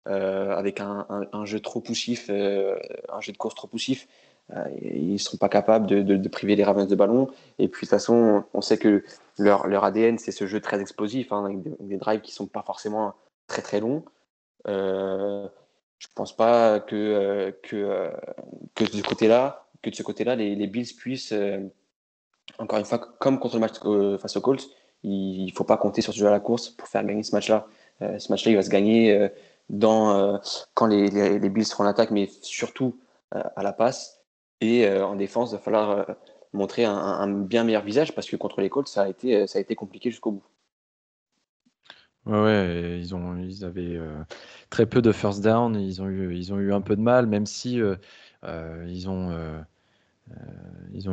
[0.08, 4.31] Euh, avec un, un, jeu trop poussif, un jeu de course trop poussif, euh,
[4.82, 7.28] ils ne seront pas capables de, priver les Ravens de ballon.
[7.58, 9.04] Et puis de toute façon, on sait que
[9.38, 12.62] leur, ADN, c'est ce jeu très explosif, hein, avec des, drives qui ne sont pas
[12.62, 13.14] forcément
[13.46, 14.04] très très longs.
[14.68, 15.46] Euh,
[15.98, 20.66] je ne pense pas que, euh, que, de ce côté-là, que de ce côté-là, les,
[20.66, 21.34] Bills puissent,
[22.58, 23.78] encore une fois, comme contre le match
[24.20, 24.68] face aux Colts,
[25.02, 27.34] il ne faut pas compter sur ce jeu à la course pour faire gagner ce
[27.34, 27.66] match-là.
[28.00, 29.30] ce match-là, il va se gagner
[29.80, 32.96] quand les, les, les Bills seront en attaque, mais surtout
[33.30, 34.21] à la passe.
[34.62, 36.04] Et euh, en défense, il va falloir euh,
[36.52, 40.10] montrer un, bien meilleur visage parce que contre les Colts, ça a été, euh, compliqué
[40.10, 40.44] jusqu'au bout.
[42.24, 43.98] Ouais, ouais, ils, avaient
[44.70, 49.08] très peu de first down, ils ont, eu, un peu de mal, même si ils,
[49.08, 49.58] ont,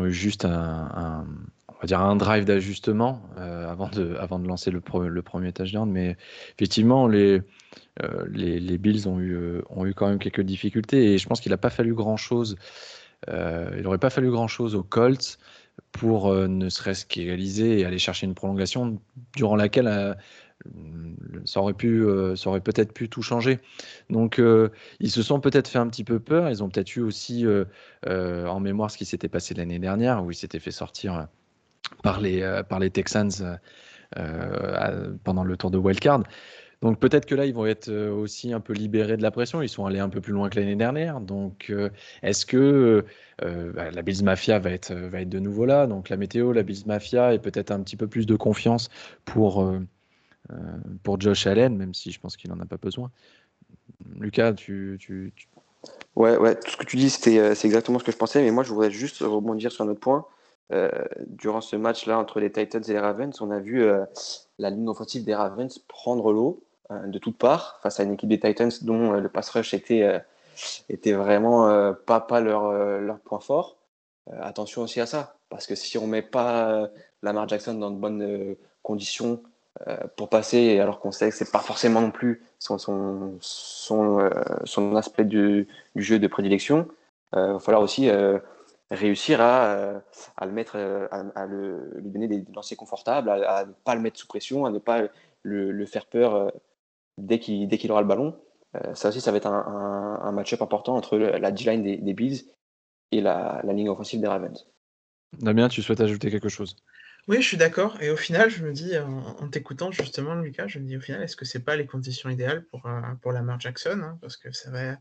[0.05, 1.25] eu juste un,
[1.67, 5.89] on va dire un drive d'ajustement avant, de, lancer le, le premier touchdown.
[5.89, 6.15] Mais
[6.53, 7.41] effectivement, les,
[8.77, 11.71] Bills ont eu, ont eu quand même quelques difficultés et je pense qu'il n'a pas
[11.71, 12.55] fallu grand-chose
[13.27, 15.37] il n'aurait pas fallu grand-chose aux Colts
[15.91, 18.99] pour euh, ne serait-ce qu'égaliser et aller chercher une prolongation
[19.35, 20.13] durant laquelle euh,
[21.45, 23.59] ça aurait pu, aurait peut-être pu tout changer.
[24.09, 24.41] Donc,
[24.99, 26.49] ils se sont peut-être fait un petit peu peur.
[26.49, 27.45] Ils ont peut-être eu aussi
[28.05, 31.29] en mémoire ce qui s'était passé l'année dernière, où ils s'étaient fait sortir
[32.03, 33.57] par les Texans
[35.23, 36.23] pendant le tour de wildcard.
[36.81, 39.61] Donc peut-être que là, ils vont être euh, aussi un peu libérés de la pression.
[39.61, 41.19] Ils sont allés un peu plus loin que l'année dernière.
[41.19, 41.89] Donc euh,
[42.23, 43.05] est-ce que
[43.43, 45.87] euh, bah, la Bills Mafia va être, va être de nouveau là?
[45.87, 48.89] Donc la météo, la Bills Mafia et peut-être un petit peu plus de confiance
[49.25, 49.69] pour,
[51.03, 53.11] pour Josh Allen, même si je pense qu'il n'en a pas besoin.
[54.17, 55.33] Lucas, tu, tu,
[56.15, 58.41] Ouais, ouais, tout ce que tu dis, c'est exactement ce que je pensais.
[58.41, 60.25] Mais moi, je voudrais juste rebondir sur un autre point.
[61.27, 63.85] durant ce match-là entre les Titans et les Ravens, on a vu
[64.57, 66.63] la ligne offensive des Ravens prendre l'eau.
[66.91, 69.75] Euh, de toutes parts face à une équipe des Titans dont euh, le pass rush
[69.75, 70.17] était, euh,
[70.89, 73.77] était vraiment pas, pas leur, leur point fort.
[74.41, 76.89] attention aussi à ça, parce que si on met pas
[77.21, 79.41] Lamar Jackson dans de bonnes conditions
[80.17, 83.39] pour passer, alors qu'on sait que c'est pas forcément non plus son, son,
[84.65, 86.89] son, aspect du, jeu de prédilection,
[87.33, 88.09] il va falloir aussi
[88.91, 90.01] réussir à,
[90.35, 94.19] à, le mettre, à, le, lui donner des lancers confortables, à, ne pas le mettre
[94.19, 95.03] sous pression, à ne pas
[95.43, 96.51] le faire peur
[97.25, 98.39] dès qu'il dès qu'il aura le ballon.
[98.75, 102.13] Euh, ça aussi, ça va être un, un, match-up important entre la D-line des, des,
[102.13, 102.43] Bills
[103.11, 104.67] et la, la, ligne offensive des Ravens.
[105.39, 106.75] Damien, tu souhaites ajouter quelque chose?
[107.27, 107.99] Oui, je suis d'accord.
[107.99, 111.23] Et au final, je me dis, en, t'écoutant justement, Lucas, je me dis au final,
[111.23, 114.51] est-ce que c'est pas les conditions idéales pour, euh, pour Lamar Jackson hein, Parce que
[114.51, 114.97] ça va,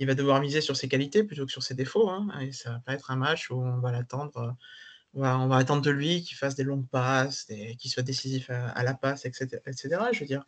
[0.00, 2.10] il va devoir miser sur ses qualités plutôt que sur ses défauts.
[2.10, 4.56] Hein, et ça va pas être un match où on va l'attendre
[5.14, 7.44] on va, attendre de lui qu'il fasse des longues passes,
[7.78, 9.88] qu'il soit décisif à, la passe, etc., etc.
[10.12, 10.44] Je veux dire,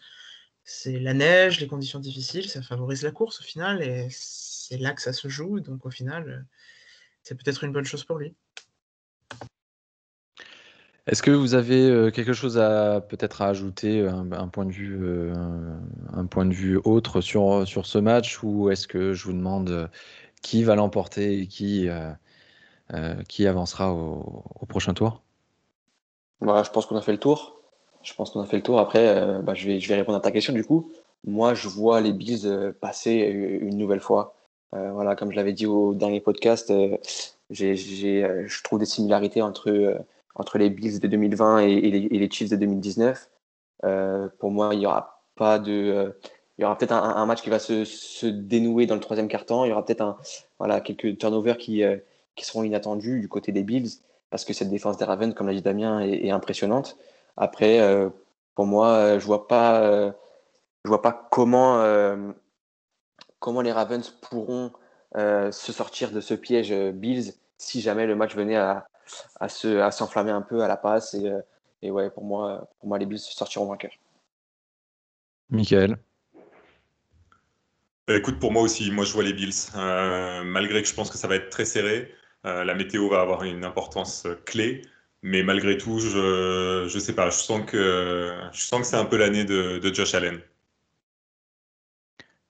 [0.64, 4.92] c'est la neige, les conditions difficiles, ça favorise la course au final, et c'est là
[4.92, 5.60] que ça se joue.
[5.60, 6.46] Donc au final,
[7.22, 8.34] c'est peut-être une bonne chose pour lui.
[11.06, 14.98] Est-ce que vous avez euh, quelque chose à peut-être à ajouter, un, point de vue,
[15.02, 15.34] euh,
[16.14, 19.68] un point de vue autre sur, sur ce match, ou est-ce que je vous demande
[19.68, 19.86] euh,
[20.40, 21.88] qui va l'emporter et qui,
[23.28, 25.22] qui avancera au, prochain tour?
[26.40, 27.53] Bah, Je pense qu'on a fait le tour.
[28.04, 28.78] Je pense qu'on a fait le tour.
[28.78, 30.90] Après, bah, je, vais, je vais répondre à ta question du coup.
[31.24, 34.34] Moi, je vois les Bills passer une nouvelle fois.
[34.72, 36.72] voilà, comme je l'avais dit au dernier podcast,
[37.50, 42.56] j'ai, je trouve des similarités entre entre les Bills de 2020 et, les, Chiefs de
[42.56, 43.28] 2019.
[43.84, 46.10] Euh, pour moi, il y aura pas de, euh,
[46.58, 49.64] il y aura peut-être un, match qui va se, dénouer dans le troisième quart-temps.
[49.64, 50.16] Il y aura peut-être un,
[50.58, 51.96] voilà, quelques turnovers qui, euh,
[52.36, 53.90] qui seront inattendus du côté des Bills
[54.30, 56.96] parce que cette défense des Ravens, comme l'a dit Damien, est, impressionnante.
[57.36, 57.80] Après,
[58.54, 60.12] pour moi, je vois pas,
[60.84, 61.84] je vois pas comment,
[63.40, 64.72] comment les Ravens pourront
[65.14, 68.86] se sortir de ce piège Bills si jamais le match venait à,
[69.40, 71.40] à se à s'enflammer un peu à la passe et, euh,
[71.82, 73.94] et ouais pour moi pour moi les Bills sortiront vainqueurs.
[75.50, 75.98] Michael.
[78.08, 79.52] Écoute, pour moi aussi, moi je vois les Bills.
[79.76, 82.12] Euh, malgré que je pense que ça va être très serré,
[82.44, 84.82] euh, la météo va avoir une importance clé.
[85.26, 89.06] Mais malgré tout, je ne sais pas, je sens que, je sens que c'est un
[89.06, 90.38] peu l'année de, de, Josh Allen.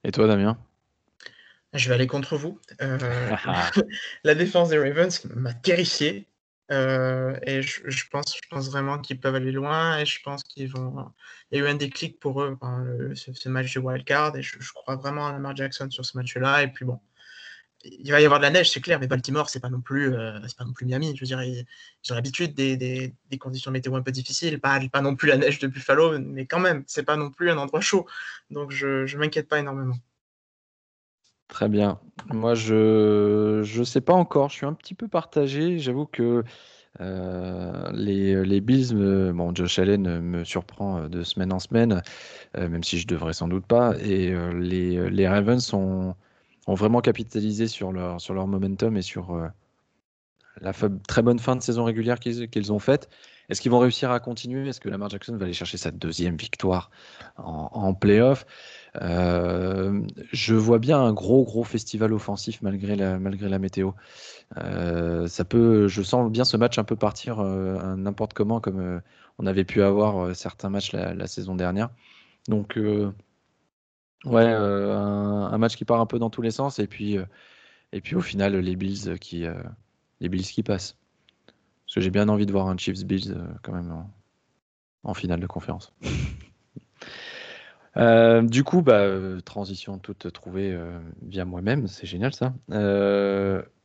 [0.02, 0.58] Et toi, Damien?
[1.72, 2.58] Je vais aller contre vous.
[4.24, 6.26] la défense des Ravens m'a terrifié.
[6.72, 10.68] Euh, et je, pense, je pense vraiment qu'ils peuvent aller loin et je pense qu'ils
[10.68, 11.12] vont.
[11.52, 12.58] Il y a eu un déclic pour eux,
[13.14, 16.64] ce, match de wildcard, et je, crois vraiment à Lamar Jackson sur ce match-là.
[16.64, 16.98] Et puis bon,
[17.84, 20.14] il va y avoir de la neige, c'est clair, mais Baltimore, c'est pas non plus,
[20.14, 21.14] euh, c'est pas non plus Miami.
[21.14, 21.64] Je veux dire, ils,
[22.10, 25.58] ont l'habitude des, des, des, conditions météo un peu difficiles, pas, non plus la neige
[25.58, 28.06] de Buffalo, mais quand même, c'est pas non plus un endroit chaud.
[28.50, 29.96] Donc je, je m'inquiète pas énormément.
[31.48, 32.00] Très bien.
[32.32, 34.48] Moi, je ne sais pas encore.
[34.48, 35.78] Je suis un petit peu partagé.
[35.78, 36.42] J'avoue que
[37.00, 38.94] euh, les, les Bills,
[39.34, 42.02] bon, Josh Allen me surprend euh, de semaine en semaine,
[42.56, 43.94] même si je devrais sans doute pas.
[44.00, 46.14] Et les, les Ravens ont,
[46.66, 49.38] ont vraiment capitalisé sur leur, sur leur momentum et sur
[50.60, 50.72] la
[51.06, 53.08] très bonne fin de saison régulière qu'ils ont faite.
[53.48, 54.68] Est-ce qu'ils vont réussir à continuer?
[54.68, 56.90] Est-ce que Lamar Jackson va aller chercher sa deuxième victoire
[57.36, 58.46] en, en playoff?
[59.02, 60.00] Euh,
[60.32, 63.90] je vois bien un gros gros festival offensif malgré la, malgré la météo.
[64.56, 69.00] Euh, ça peut, je sens bien ce match un peu partir euh, n'importe comment comme
[69.38, 71.90] on avait pu avoir certains matchs la, saison dernière.
[72.48, 72.78] Donc
[74.24, 77.16] ouais, un, match qui part un peu dans tous les sens et puis
[77.92, 79.44] et puis au final les Bills qui
[80.20, 80.96] les Bills qui passent.
[81.86, 84.04] Parce que j'ai bien envie de voir un Chiefs Bills quand même
[85.04, 85.92] en finale de conférence.
[87.96, 92.52] Euh, du coup, bah, euh, transition toute trouvée euh, via moi-même, c'est génial ça.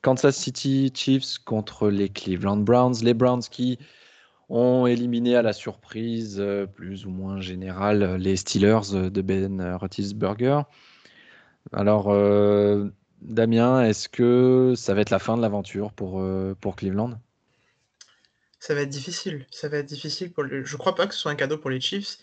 [0.01, 2.95] Kansas City Chiefs contre les Cleveland Browns.
[3.03, 3.77] Les Browns qui
[4.49, 6.43] ont éliminé à la surprise
[6.75, 10.61] plus ou moins générale les Steelers de Ben Roethlisberger.
[11.71, 12.11] Alors,
[13.21, 16.23] Damien, est-ce que ça va être la fin de l'aventure pour,
[16.59, 17.19] pour Cleveland?
[18.59, 19.45] Ça va être difficile.
[19.51, 20.45] Ça va être difficile pour.
[20.47, 22.17] Je crois pas que ce soit un cadeau pour les Chiefs.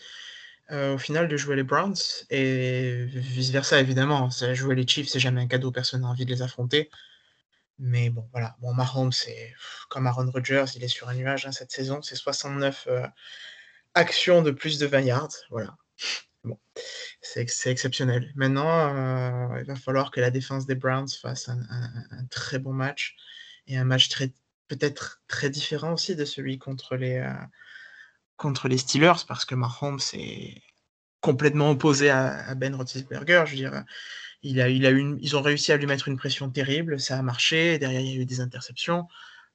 [0.69, 1.95] Euh, au final de jouer les Browns
[2.29, 4.29] et vice versa évidemment.
[4.53, 6.89] jouer les Chiefs, c'est jamais un cadeau, personne n'a envie de les affronter.
[7.79, 8.55] Mais bon, voilà.
[8.59, 9.53] Bon, Mahomes, c'est
[9.89, 12.01] comme Aaron Rodgers, il est sur un nuage hein, cette saison.
[12.01, 13.07] C'est 69 euh,
[13.93, 15.35] actions de plus de 20 yards.
[15.51, 15.77] Voilà.
[16.43, 16.59] Bon,
[17.21, 18.31] c'est exceptionnel.
[18.35, 23.15] Maintenant, euh, il va falloir que la défense des Browns fasse un, très bon match
[23.67, 24.09] et un match
[24.67, 27.21] peut-être très différent aussi de celui contre les,
[28.37, 30.61] contre les Steelers parce que Mahomes est
[31.21, 33.43] complètement opposé à, Ben Roethlisberger.
[33.45, 33.83] Je veux dire,
[34.43, 37.17] il a, il a une, ils ont réussi à lui mettre une pression terrible, ça
[37.17, 37.79] a marché.
[37.79, 39.07] Derrière, il y a eu des interceptions.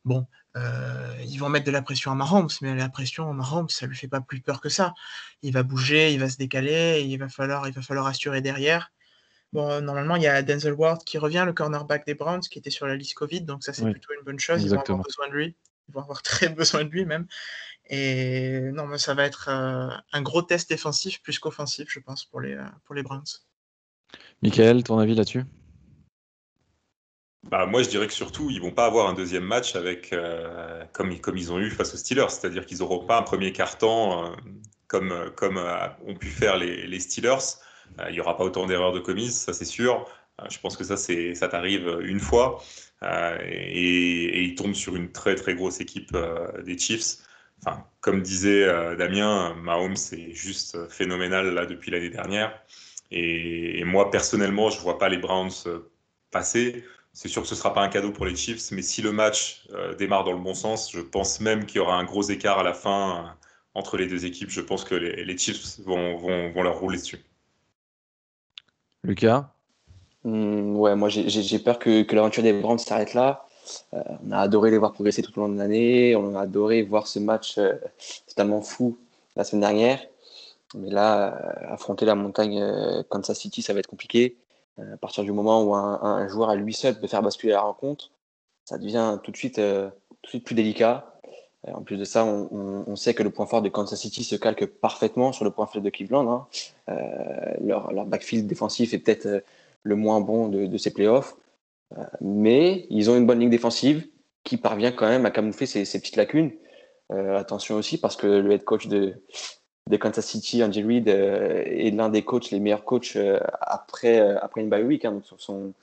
[0.05, 3.68] Bon, euh, ils vont mettre de la pression à Mahomes, mais la pression à Mahomes,
[3.68, 4.95] ça lui fait pas plus peur que ça.
[5.42, 8.92] Il va bouger, il va se décaler, il va falloir, il va falloir assurer derrière.
[9.53, 12.71] Bon, normalement, il y a Denzel Ward qui revient, le cornerback des Browns, qui était
[12.71, 14.62] sur la liste Covid, donc ça c'est plutôt une bonne chose.
[14.62, 15.57] Ils vont avoir besoin de lui,
[15.88, 17.27] ils vont avoir très besoin de lui même.
[17.87, 22.25] Et non, mais ça va être euh, un gros test défensif plus qu'offensif, je pense,
[22.25, 23.25] pour les, euh, pour les Browns.
[24.42, 25.44] Michael, ton avis là-dessus?
[27.48, 30.85] Bah, moi, je dirais que surtout, ils vont pas avoir un deuxième match avec, euh,
[30.92, 32.31] comme, comme ils ont eu face aux Steelers.
[32.31, 34.35] C'est-à-dire qu'ils n'auront pas un premier quart-temps
[34.88, 35.61] comme, comme
[36.07, 37.59] ont pu faire les, les Steelers.
[38.09, 40.07] il n'y aura pas autant d'erreurs de commises, ça c'est sûr.
[40.50, 42.62] je pense que ça, ça t'arrive une fois
[43.02, 46.16] et, il tombe sur une très très grosse équipe
[46.64, 47.18] des Chiefs.
[47.64, 52.52] Enfin, comme disait Damien, Mahomes c'est juste phénoménal là depuis l'année dernière.
[53.12, 55.51] Et, moi personnellement, je vois pas les Browns
[56.31, 56.83] passer.
[57.12, 59.12] C'est sûr que ce ne sera pas un cadeau pour les Chiefs, mais si le
[59.12, 62.22] match euh, démarre dans le bon sens, je pense même qu'il y aura un gros
[62.22, 63.29] écart à la fin euh,
[63.75, 64.48] entre les deux équipes.
[64.48, 67.22] Je pense que les, Chiefs vont, vont, leur rouler dessus.
[69.05, 69.53] Lucas?
[70.25, 73.46] Hmm, Ouais, moi j'ai peur que, que l'aventure des Browns s'arrête là.
[73.92, 76.16] Euh, on a adoré les voir progresser tout au long de l'année.
[76.16, 77.59] On a adoré voir ce match
[78.27, 78.96] totalement fou
[79.37, 80.01] la semaine dernière.
[80.74, 81.35] Mais là,
[81.70, 82.62] affronter la montagne
[83.08, 84.37] Kansas City, ça va être compliqué.
[84.78, 87.61] Euh, à partir du moment où un, joueur à lui seul peut faire basculer la
[87.61, 88.11] rencontre,
[88.64, 91.14] ça devient tout de suite, euh, tout de suite plus délicat.
[91.68, 94.37] Euh, en plus de ça, on, sait que le point fort de Kansas City se
[94.37, 96.46] calque parfaitement sur le point faible de Cleveland.
[96.88, 96.94] Hein.
[97.61, 99.44] leur, backfield défensif est peut-être
[99.82, 101.37] le moins bon de, ces playoffs.
[102.20, 104.08] mais ils ont une bonne ligne défensive
[104.44, 106.52] qui parvient quand même à camoufler ces, ces petites lacunes.
[107.11, 109.14] attention aussi parce que le head coach de,
[109.92, 114.18] de Kansas City, Andy Reid euh, est l'un des coachs, les meilleurs coachs euh, après,
[114.18, 115.05] euh, après une bye week.
[115.05, 115.74] Hein, donc son,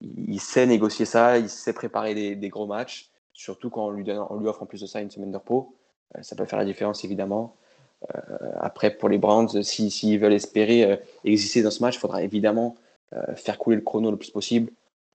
[0.00, 4.62] il sait négocier ça, il sait préparer des, gros matchs, surtout quand on lui, offre
[4.64, 5.72] en plus de ça une semaine de repos.
[6.20, 7.54] ça peut faire la différence évidemment.
[8.58, 12.74] après, pour les Browns, s'ils si, veulent espérer exister dans ce match, il faudra évidemment
[13.36, 14.72] faire couler le chrono le plus possible.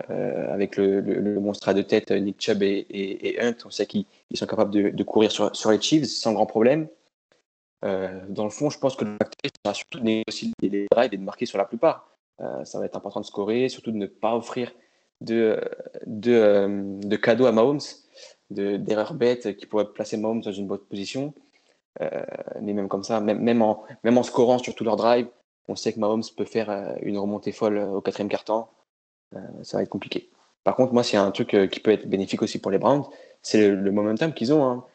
[0.09, 4.47] avec le, monstre à deux têtes, Nick Chubb et, et, Hunt, on sait qu'ils sont
[4.47, 6.87] capables de, courir sur, sur, les Chiefs sans grand problème.
[7.85, 11.13] Euh, dans le fond, je pense que le facteur sera surtout de négocier les drives
[11.13, 12.09] et de marquer sur la plupart.
[12.41, 14.71] Euh, ça va être important de scorer, surtout de ne pas offrir
[15.21, 15.59] de,
[16.05, 17.79] de, euh, de cadeaux à Mahomes,
[18.49, 21.33] d'erreurs bêtes qui pourraient placer Mahomes dans une bonne position.
[22.61, 25.27] mais même comme ça, même, en, même scorant sur tous leurs drives,
[25.67, 28.71] on sait que Mahomes peut faire une remontée folle au quatrième quart-temps.
[29.63, 30.29] ça va être compliqué.
[30.63, 32.79] Par contre, moi, s'il y a un truc qui peut être bénéfique aussi pour les
[32.79, 33.05] Browns,
[33.41, 34.65] c'est le, momentum qu'ils ont.
[34.65, 34.85] Hein.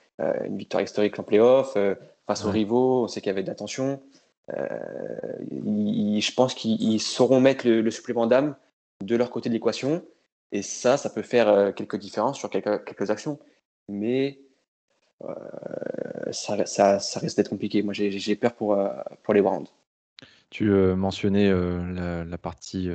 [0.45, 1.77] une victoire historique en playoff,
[2.27, 3.05] face aux rivaux.
[3.05, 4.01] On sait qu'il y avait de l'attention.
[4.51, 4.79] Euh,
[5.51, 8.57] je pense qu'ils sauront mettre le, supplément d'âme
[9.03, 10.05] de leur côté de l'équation.
[10.53, 13.39] Et ça, ça peut faire euh, quelques différences sur quelques, quelques actions.
[13.89, 14.39] Mais
[15.25, 15.35] euh,
[16.31, 17.83] ça, ça, ça, risque d'être compliqué.
[17.83, 18.79] Moi, j'ai peur pour,
[19.23, 19.67] pour les Browns.
[20.51, 22.89] Tu mentionnais la, la, partie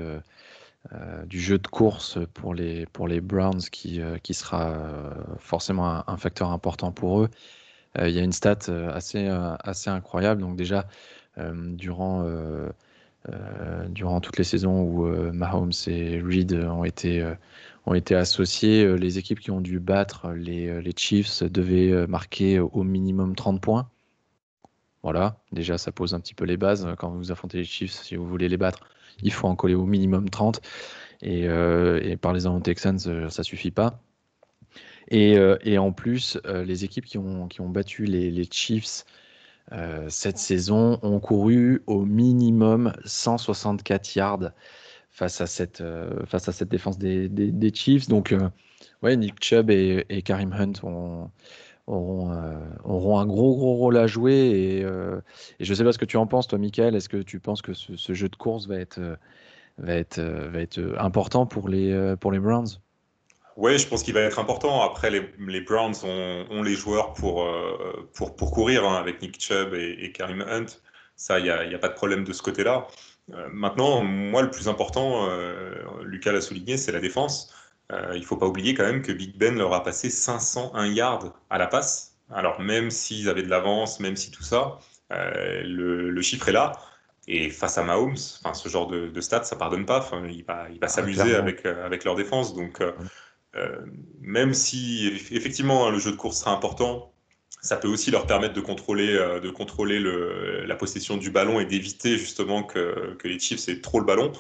[1.26, 6.52] du jeu de course pour les, pour les Browns qui, qui sera forcément un, facteur
[6.52, 7.30] important pour eux.
[7.98, 10.42] Euh, il y a une stat euh, assez, euh, assez incroyable.
[10.42, 10.88] Donc déjà,
[11.38, 12.26] durant,
[14.22, 17.24] toutes les saisons où Mahomes et Reed ont été,
[18.14, 23.90] associés, les équipes qui ont dû battre les, Chiefs devaient marquer au minimum 30 points.
[25.02, 26.86] Voilà, déjà ça pose un petit peu les bases.
[26.98, 28.80] Quand vous affrontez les Chiefs, si vous voulez les battre,
[29.24, 30.60] il faut en coller au minimum 30.
[31.22, 31.48] Et,
[32.18, 34.02] par les Texans, ça suffit pas.
[35.14, 39.06] Euh, et, en plus, euh, les équipes qui ont, qui ont battu les, Chiefs
[39.72, 44.52] euh, cette saison ont couru au minimum 164 yards
[45.12, 45.84] face à cette,
[46.26, 48.08] face à cette défense des, des, Chiefs.
[48.08, 48.34] Donc,
[49.04, 51.32] ouais, Nick Chubb et, Karim Hunt auront,
[51.88, 54.34] auront, un gros, gros rôle à jouer.
[54.34, 56.96] Et, et je ne sais pas ce que tu en penses, toi, Michael.
[56.96, 59.18] Est-ce que tu penses que ce, ce, jeu de course va être,
[59.78, 62.80] va être, va être important pour les, pour les Browns?
[63.60, 64.82] Oui, je pense qu'il va être important.
[64.84, 69.74] Après, les, Browns ont, les joueurs pour, euh, pour, pour courir hein, avec Nick Chubb
[69.74, 70.68] et, Karim Hunt.
[71.18, 72.88] Ça, il n'y a, pas de problème de ce côté-là.
[73.34, 77.54] Euh, maintenant, moi, le plus important, euh, Lucas l'a souligné, c'est la défense.
[78.14, 81.34] il ne faut pas oublier quand même que Big Ben leur a passé 501 yards
[81.50, 82.16] à la passe.
[82.32, 86.72] Alors, même s'ils avaient de l'avance, même si tout ça, le, chiffre est là.
[87.28, 90.10] Et face à Mahomes, ce genre de, stats, ça pardonne pas.
[90.30, 92.56] il va, il va ah, s'amuser avec, avec leur défense.
[92.56, 92.82] Donc,
[93.56, 93.82] euh,
[94.22, 97.14] même si effectivement hein, le jeu de course sera important,
[97.62, 101.60] ça peut aussi leur permettre de contrôler, euh, de contrôler le, la possession du ballon
[101.60, 104.32] et d'éviter justement que, que, les Chiefs aient trop le ballon.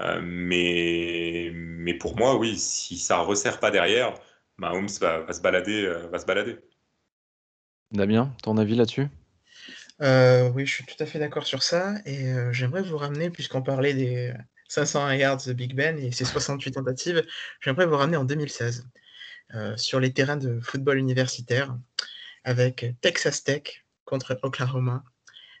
[0.00, 4.14] Euh, mais, mais pour moi, oui, si ça ne resserre pas derrière,
[4.56, 6.58] Mahomes va, va, se balader, va se balader.
[7.92, 9.06] Damien, ton avis là-dessus?
[10.00, 11.94] Oui, je suis tout à fait d'accord sur ça.
[12.06, 14.34] Et j'aimerais vous ramener, puisqu'on parlait des,
[14.68, 17.24] 501 yards de Big Ben et ses 68 tentatives,
[17.60, 18.86] j'aimerais vous ramener en 2016
[19.54, 21.76] euh, sur les terrains de football universitaire
[22.44, 25.04] avec Texas Tech contre Oklahoma,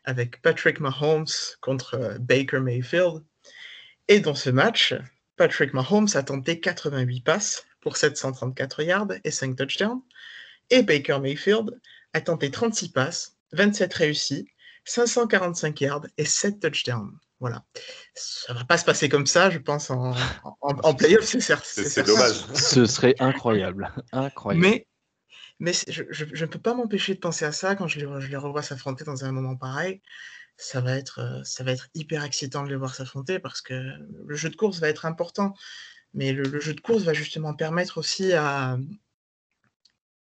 [0.04, 1.26] avec Patrick Mahomes
[1.60, 3.24] contre euh, Baker Mayfield.
[4.08, 4.94] Et dans ce match,
[5.36, 10.02] Patrick Mahomes a tenté 88 passes pour 734 yards et 5 touchdowns,
[10.70, 11.80] et Baker Mayfield
[12.12, 14.48] a tenté 36 passes, 27 réussis,
[14.84, 17.12] 545 yards et 7 touchdowns.
[17.40, 17.64] Voilà.
[18.14, 20.14] Ça va pas se passer comme ça, je pense, en,
[20.60, 21.64] en, playoff, c'est certes.
[21.64, 22.34] C'est dommage.
[22.54, 23.92] Ce serait incroyable.
[24.12, 24.66] incroyable.
[24.66, 24.86] Mais,
[25.60, 28.36] mais je, ne peux pas m'empêcher de penser à ça quand je les, je les
[28.36, 30.02] revois s'affronter dans un moment pareil.
[30.56, 33.74] Ça va, être, euh, ça va être hyper excitant de les voir s'affronter parce que
[33.74, 35.54] le jeu de course va être important.
[36.14, 38.76] Mais le, jeu de course va justement permettre aussi à,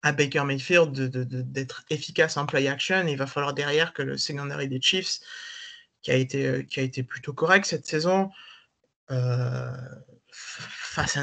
[0.03, 3.07] à Baker Mayfield d'être efficace en play action.
[3.07, 5.19] il va falloir derrière que le secondary des Chiefs
[6.01, 8.29] qui a été, euh, qui a été plutôt correct cette saison,
[9.11, 9.71] euh,
[10.31, 11.17] fasse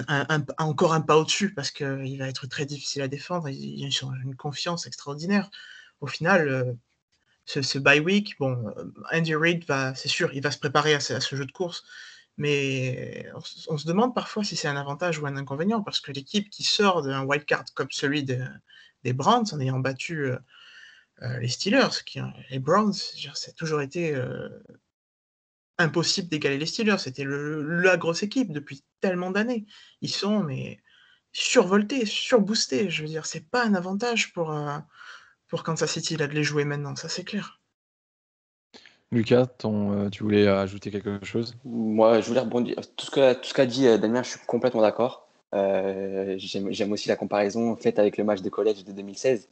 [0.58, 3.48] encore un pas au-dessus parce qu'il va être très difficile à défendre.
[3.48, 5.50] Ils, ont une confiance extraordinaire.
[6.00, 6.72] Au final, euh,
[7.44, 8.72] ce, ce, bye week, bon,
[9.12, 9.64] Andy Reid
[9.94, 11.84] c'est sûr, il va se préparer à ce, jeu de course,
[12.36, 13.30] mais
[13.68, 16.62] on, se demande parfois si c'est un avantage ou un inconvénient parce que l'équipe qui
[16.64, 20.38] sort d'un wildcard comme celui des Browns en ayant battu euh,
[21.20, 24.48] les Steelers, qui, les Browns, a toujours été euh,
[25.78, 26.98] impossible d'égaler les Steelers.
[26.98, 29.66] C'était la grosse équipe depuis tellement d'années.
[30.00, 30.80] Ils sont mais
[31.32, 32.90] survoltés, surboostés.
[32.90, 34.78] Je veux dire, c'est pas un avantage pour, euh,
[35.48, 37.60] pour Kansas City là, de les jouer maintenant, ça c'est clair.
[39.12, 41.54] Lucas, ton, tu voulais ajouter quelque chose?
[41.64, 42.76] Moi, je voulais rebondir.
[42.96, 45.28] Tout ce qu'a ce qu'a dit Damien, je suis complètement d'accord.
[45.52, 49.48] J'aime aussi la comparaison faite avec le match de collège de 2016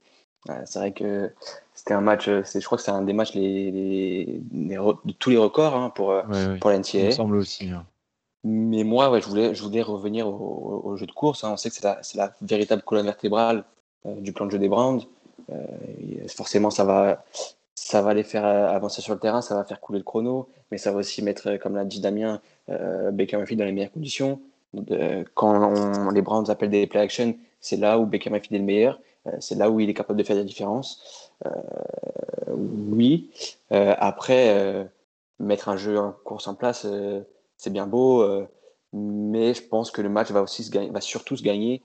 [0.46, 1.30] c'est vrai que
[1.74, 5.36] c'était un match, euh, je crois que c'est un des matchs les, de tous les
[5.36, 6.22] records hein, pour, euh,
[6.60, 6.98] pour NCAA.
[6.98, 7.70] Il me semble aussi.
[7.70, 7.84] Hein.
[8.44, 11.44] Mais moi, ouais, je, voulais, je voulais revenir au, jeu de course.
[11.44, 11.50] Hein.
[11.52, 13.64] On sait que c'est la, la, véritable colonne vertébrale
[14.06, 15.02] euh, du plan de jeu des Browns.
[16.28, 17.24] forcément, ça va,
[17.74, 20.78] ça va les faire avancer sur le terrain, ça va faire couler le chrono, mais
[20.78, 24.40] ça va aussi mettre, comme l'a dit Damien, Baker Mayfield dans les meilleures conditions.
[25.34, 29.00] quand les Browns appellent des play action, c'est là où Baker Mayfield est le meilleur.
[29.26, 31.32] Euh, c'est là où il est capable de faire la différence.
[31.46, 31.50] Euh,
[32.48, 33.30] oui.
[33.72, 34.90] Euh, après,
[35.38, 36.86] mettre un jeu en course en place,
[37.56, 38.24] c'est bien beau,
[38.92, 41.82] mais je pense que le match va aussi se gagner, va surtout se gagner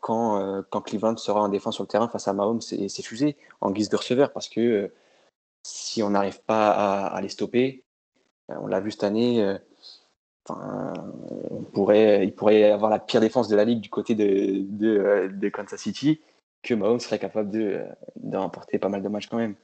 [0.00, 3.36] quand, quand Cleveland sera en défense sur le terrain face à Mahomes et ses fusées
[3.60, 4.90] en guise de receveur, parce que
[5.62, 7.84] si on n'arrive pas à, les stopper,
[8.48, 9.56] on l'a vu cette année,
[11.72, 15.80] pourrait, il pourrait avoir la pire défense de la ligue du côté de, de Kansas
[15.80, 16.20] City
[16.62, 17.84] que Mahomes serait capable de,
[18.16, 19.54] de remporter pas mal de matchs quand même.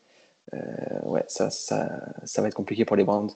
[0.55, 1.89] Euh, ouais, ça, ça,
[2.25, 3.31] ça va être compliqué pour les Browns.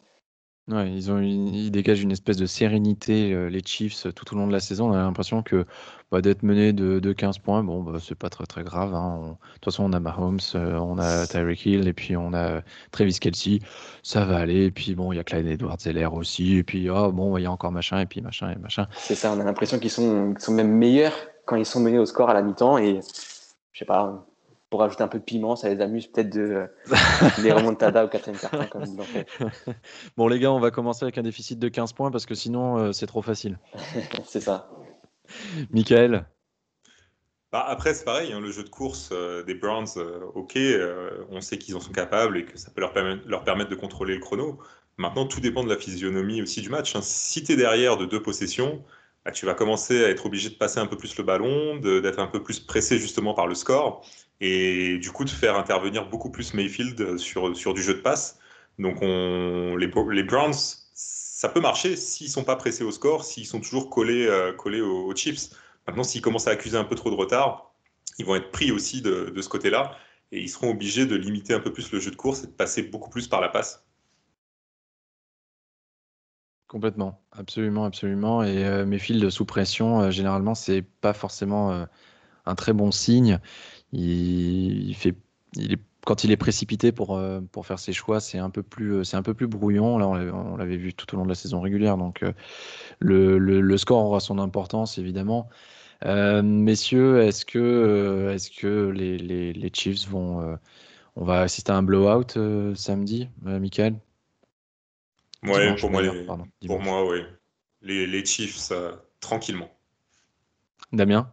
[0.68, 4.46] Ouais, ils, ont ils dégagent une espèce de sérénité, euh, les Chiefs, tout au long
[4.46, 4.90] de la saison.
[4.90, 5.66] On a l'impression que
[6.12, 8.94] bah, d'être mené de, de, 15 points, bon, bah, c'est pas très très grave.
[8.94, 9.36] Hein.
[9.38, 12.62] de toute façon, on a Mahomes, euh, on a Tyreek Hill, et puis on a
[12.92, 13.58] Travis Kelsey.
[14.04, 14.66] Ça va aller.
[14.66, 16.58] Et puis bon, il y a Clyde Edwards Zeller aussi.
[16.58, 18.86] Et puis, oh, bon, il y a encore machin, et puis machin, et machin.
[18.94, 21.14] C'est ça, on a l'impression qu'ils sont, sont même meilleurs
[21.46, 22.78] quand ils sont menés au score à la mi-temps.
[22.78, 23.00] Et
[23.72, 24.26] je sais pas,
[24.70, 26.68] pour ajouter un peu de piment, ça les amuse peut-être de
[27.42, 29.26] les remontada au quatrième carton comme ils l'ont fait.
[30.16, 32.78] Bon les gars, on va commencer avec un déficit de 15 points parce que sinon
[32.78, 33.58] euh, c'est trop facile.
[34.24, 34.70] c'est ça.
[35.70, 36.24] Michael
[37.52, 40.56] bah, après, c'est pareil, hein, le jeu de course euh, des Browns, euh, ok,
[41.30, 43.74] on sait qu'ils en sont capables et que ça peut leur permettre, leur permettre de
[43.74, 44.60] contrôler le chrono.
[44.98, 46.94] Maintenant, tout dépend de la physionomie aussi du match.
[46.94, 47.00] Hein.
[47.02, 48.84] Si tu es derrière de deux possessions,
[49.24, 52.18] bah, tu vas commencer à être obligé de passer un peu plus le ballon, d'être
[52.18, 54.04] un peu plus pressé justement par le score,
[54.40, 58.38] et du coup de faire intervenir beaucoup plus Mayfield sur, sur du jeu de passe.
[58.78, 59.88] Donc on, les,
[60.22, 60.54] Browns,
[60.94, 65.14] ça peut marcher s'ils sont pas pressés au score, s'ils sont toujours collés, euh, aux,
[65.14, 65.50] chips.
[65.86, 67.74] Maintenant, s'ils commencent à accuser un peu trop de retard,
[68.18, 69.96] ils vont être pris aussi de ce côté-là,
[70.32, 72.52] et ils seront obligés de limiter un peu plus le jeu de course et de
[72.52, 73.84] passer beaucoup plus par la passe.
[76.70, 78.44] Complètement, absolument, absolument.
[78.44, 81.84] Et euh, mes fils sous pression, euh, généralement, c'est pas forcément euh,
[82.46, 83.40] un très bon signe.
[83.92, 85.16] Il, fait,
[86.06, 89.22] quand il est précipité pour, pour faire ses choix, c'est un peu plus, c'est un
[89.22, 89.98] peu plus brouillon.
[89.98, 91.96] Là, on l'avait vu tout au long de la saison régulière.
[91.96, 92.24] Donc,
[93.00, 95.48] le, le, score aura son importance, évidemment.
[96.04, 100.56] messieurs, est-ce que, est-ce que les, les, Chiefs vont,
[101.16, 103.96] on va assister à un blowout samedi, Michael?
[105.43, 106.26] Ouais, pour, moi, les,
[106.66, 107.24] pour moi, oui.
[107.82, 108.72] Les, les Chiefs,
[109.20, 109.70] tranquillement.
[110.93, 111.32] Damien?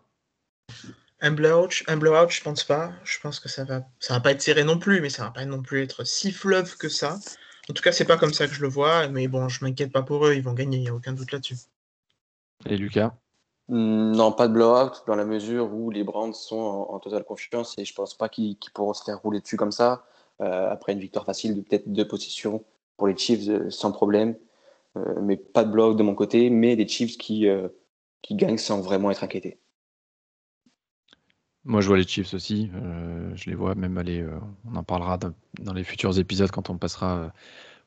[1.19, 2.91] Un blowout, un blowout, je pense pas.
[3.03, 5.31] Je pense que ça va, ça va pas être serré non plus, mais ça va
[5.31, 7.17] pas non plus être si fleuve que ça.
[7.69, 9.91] En tout cas, c'est pas comme ça que je le vois, mais bon, je m'inquiète
[9.91, 11.57] pas pour eux, ils vont gagner, il n'y a aucun doute là-dessus.
[12.65, 13.13] Et Lucas?
[13.67, 17.77] Hmm, Non, pas de blowout, dans la mesure où les Browns sont en, totale confiance
[17.77, 20.05] et je pense pas qu'ils pourront se faire rouler dessus comme ça.
[20.39, 22.63] Euh, après une victoire facile de peut-être deux positions
[22.97, 24.35] pour les Chiefs euh, sans problème.
[24.97, 27.69] Euh, mais pas de bloc de mon côté, mais des Chiefs qui, euh,
[28.21, 29.59] qui gagnent sans vraiment être inquiétés.
[31.63, 32.71] Moi, je vois les Chiefs aussi.
[33.35, 34.25] je les vois même aller.
[34.65, 37.33] on en parlera dans, les futurs épisodes quand on passera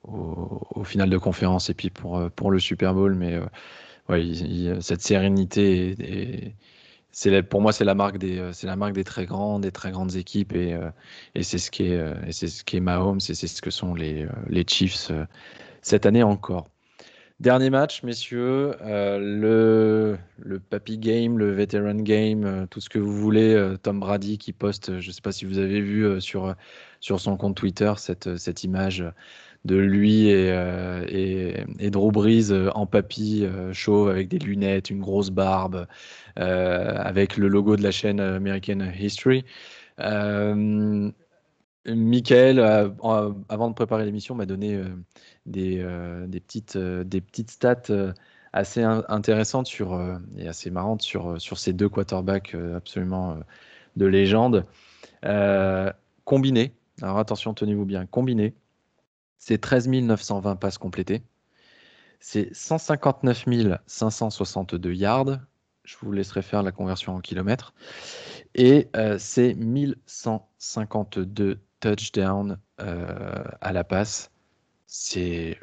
[0.04, 3.14] au, final de conférence et puis pour, pour le Super Bowl.
[3.14, 3.40] Mais
[4.82, 6.54] cette sérénité,
[7.12, 9.90] c'est pour moi, c'est la, marque des, c'est la marque des très grandes, des très
[9.90, 10.78] grandes équipes et,
[11.34, 13.70] et c'est ce qui est, et c'est ce qui est Mahomes et c'est ce que
[13.70, 15.10] sont les, les Chiefs
[15.82, 16.68] cette année encore.
[17.40, 22.98] Dernier match, messieurs, euh, le, le Papy Game, le Veteran Game, euh, tout ce que
[22.98, 23.54] vous voulez.
[23.54, 26.54] Euh, Tom Brady qui poste, je ne sais pas si vous avez vu sur,
[27.00, 29.02] sur son compte Twitter cette, cette image
[29.64, 30.48] de lui et,
[31.08, 35.86] et, et Drew Brees en papy chauve avec des lunettes, une grosse barbe,
[36.36, 39.44] avec le logo de la chaîne American History.
[41.86, 44.80] Michael, avant de préparer l'émission, m'a donné
[45.46, 48.12] des, euh, des, petites, euh, des petites stats euh,
[48.52, 50.00] assez intéressantes sur,
[50.36, 53.38] et assez marrantes sur, sur ces deux quarterbacks absolument
[53.94, 54.66] de légende.
[56.24, 58.54] combiné, alors attention, tenez-vous bien, combiné,
[59.40, 61.22] c'est 13 920 passes complétées,
[62.20, 63.46] c'est 159
[63.86, 65.40] 562 yards,
[65.82, 67.74] je vous laisserai faire la conversion en kilomètres,
[68.54, 68.88] et
[69.18, 74.30] c'est 1152 touchdowns à la passe
[74.90, 75.56] c'est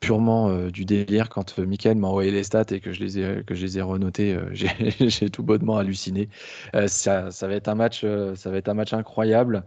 [0.00, 1.28] purement euh, du délire.
[1.28, 3.78] Quand euh, Michael m'a envoyé les stats et que je les ai, que je les
[3.78, 6.30] ai renotées, euh, j'ai tout bonnement halluciné.
[6.86, 8.04] Ça, ça, va être un match,
[8.34, 9.64] ça va être un match incroyable,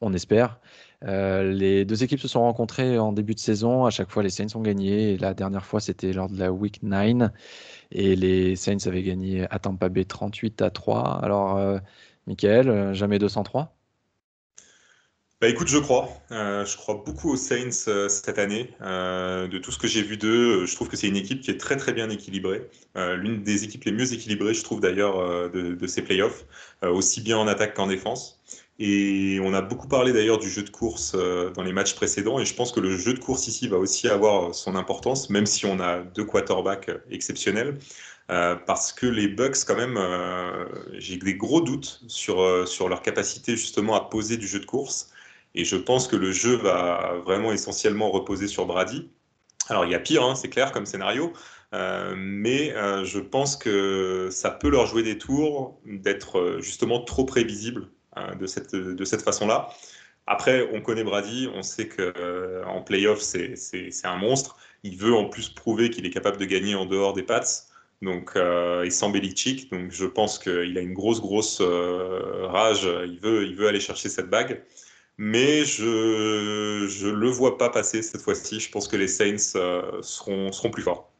[0.00, 0.58] on espère.
[1.06, 3.86] Les deux équipes se sont rencontrées en début de saison.
[3.86, 5.16] À chaque fois, les Saints ont gagné.
[5.18, 7.30] La dernière fois, c'était lors de la Week 9.
[7.92, 11.20] Et les Saints avaient gagné à Tampa Bay 38 à 3.
[11.22, 11.80] Alors,
[12.26, 13.76] Michael, jamais 203
[15.38, 16.08] bah écoute, je crois.
[16.30, 18.70] Euh, je crois beaucoup aux Saints euh, cette année.
[18.80, 21.50] Euh, de tout ce que j'ai vu d'eux, je trouve que c'est une équipe qui
[21.50, 22.70] est très très bien équilibrée.
[22.94, 26.46] L'une des équipes les mieux équilibrées, je trouve d'ailleurs, de, de, ces playoffs,
[26.82, 28.35] aussi bien en attaque qu'en défense.
[28.78, 31.16] Et on a beaucoup parlé d'ailleurs du jeu de course
[31.54, 32.38] dans les matchs précédents.
[32.38, 35.46] Et je pense que le jeu de course ici va aussi avoir son importance, même
[35.46, 37.78] si on a deux quarterbacks exceptionnels.
[38.28, 39.98] parce que les Bucks, quand même,
[40.98, 45.10] j'ai des gros doutes sur, sur leur capacité justement à poser du jeu de course.
[45.56, 49.10] Et je pense que le jeu va vraiment essentiellement reposer sur Brady.
[49.68, 51.32] Alors il y a pire, hein, c'est clair comme scénario,
[51.74, 57.00] euh, mais euh, je pense que ça peut leur jouer des tours d'être euh, justement
[57.02, 57.88] trop prévisible
[58.38, 59.70] de cette, de cette façon-là.
[60.26, 63.54] Après, on connaît Brady, on sait qu'en playoff, c'est
[64.04, 64.56] un monstre.
[64.82, 67.42] Il veut en plus prouver qu'il est capable de gagner en dehors des Pats.
[68.02, 69.10] Donc, et sans.
[69.10, 72.88] Donc, je pense qu'il a une grosse, grosse rage.
[73.06, 74.62] Il veut, il veut aller chercher cette bague
[75.18, 78.60] mais je ne le vois pas passer cette fois-ci.
[78.60, 81.10] Je pense que les Saints euh, seront, seront plus forts.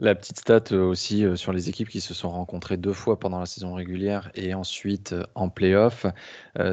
[0.00, 3.18] La petite stat euh, aussi euh, sur les équipes qui se sont rencontrées deux fois
[3.18, 6.06] pendant la saison régulière et ensuite en playoff.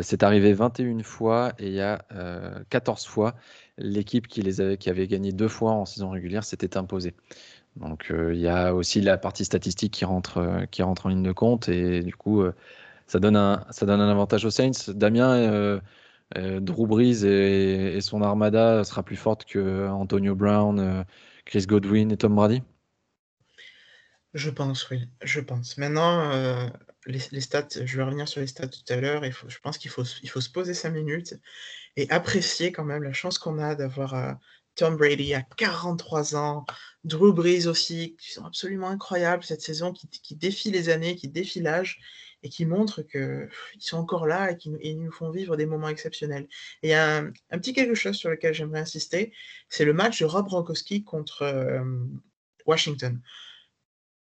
[0.02, 2.06] c'est arrivé 21 fois et il y a
[2.70, 3.36] 14 fois
[3.78, 4.42] l'équipe qui,
[4.90, 7.16] avait, gagné deux fois en saison régulière s'était imposée.
[7.76, 11.32] Donc il y a aussi la partie statistique qui rentre, qui rentre en ligne de
[11.32, 12.44] compte et du coup
[13.08, 13.66] ça, donne un,
[14.10, 14.92] avantage aux Saints.
[14.94, 15.80] Damien,
[16.38, 21.04] euh, Drew Brees et, son armada sera plus forte que Antonio Brown, euh,
[21.46, 22.64] Chris Godwin et Tom Brady?
[24.36, 25.10] Je pense, oui.
[25.24, 25.78] Je pense.
[25.78, 26.68] Maintenant, euh,
[27.08, 29.24] les, stats, je vais revenir sur les stats tout à l'heure.
[29.24, 31.36] Je pense qu'il faut, il faut se poser cinq minutes
[31.96, 34.38] et apprécier quand même la chance qu'on a d'avoir
[34.76, 36.66] Tom Brady à 43 ans,
[37.04, 41.30] Drew Brees aussi, qui sont absolument incroyables cette saison, qui, qui défie les années, qui
[41.30, 42.00] défie l'âge
[42.46, 46.48] et qui montrent qu'ils sont encore là et qui nous font vivre des moments exceptionnels.
[46.84, 49.34] Et il y a un, petit quelque chose sur lequel j'aimerais insister,
[49.68, 51.84] c'est le match de Rob Gronkowski contre euh,
[52.68, 53.20] Washington.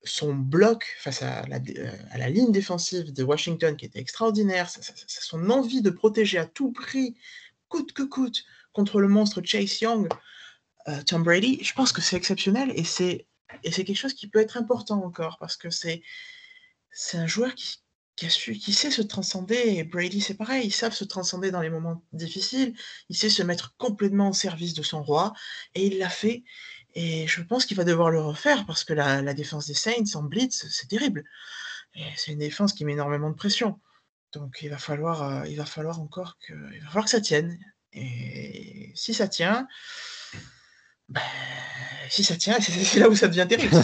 [0.06, 4.70] Son bloc face à la, euh, à la, ligne défensive de Washington qui était extraordinaire,
[4.70, 7.16] son envie de protéger à tout prix,
[7.68, 8.43] coûte que coûte,
[8.74, 10.08] contre le monstre Chase Young,
[10.88, 13.26] euh, Tom Brady, je pense que c'est exceptionnel et c'est
[13.64, 16.03] quelque chose qui peut être important encore parce que c'est
[17.14, 17.78] un joueur qui,
[18.16, 19.56] qui, a su, qui sait se transcender.
[19.56, 22.74] Et Brady, c'est pareil, ils savent se transcender dans les moments difficiles.
[23.10, 25.34] Il sait se mettre complètement au service de son roi.
[25.74, 26.43] Et il l'a fait.
[26.96, 30.24] Et je pense qu'il va devoir le refaire parce que la, défense des Saints en
[30.24, 31.24] blitz, c'est terrible.
[32.16, 33.80] C'est une défense qui met énormément de pression.
[34.34, 37.58] Donc il va falloir, euh, il va falloir encore que, il que ça tienne.
[37.93, 39.68] Et si ça tient,
[41.08, 41.22] ben,
[42.10, 43.76] si ça tient, c'est là où ça devient terrible.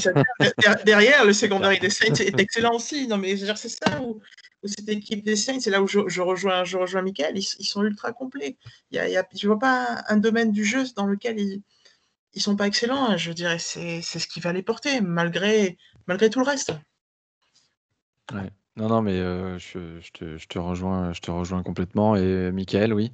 [0.86, 3.08] derrière, le secondaire des Saints est excellent aussi.
[3.08, 4.22] Non, mais c'est ça où,
[4.66, 7.38] cette équipe des Saints, c'est là où je, rejoins, je rejoins Michael.
[7.38, 8.58] Ils, sont ultra complets.
[8.92, 11.62] Il y a, je ne vois pas un domaine du jeu dans lequel ils
[12.40, 13.10] ne sont pas excellents.
[13.10, 13.18] Hein.
[13.18, 15.78] Je dirais c'est ce qui va les porter, malgré,
[16.08, 16.74] malgré tout le reste.
[18.78, 22.16] Non, non, mais euh, je, te, je, te, rejoins, je te rejoins complètement.
[22.16, 23.12] Et Michael, oui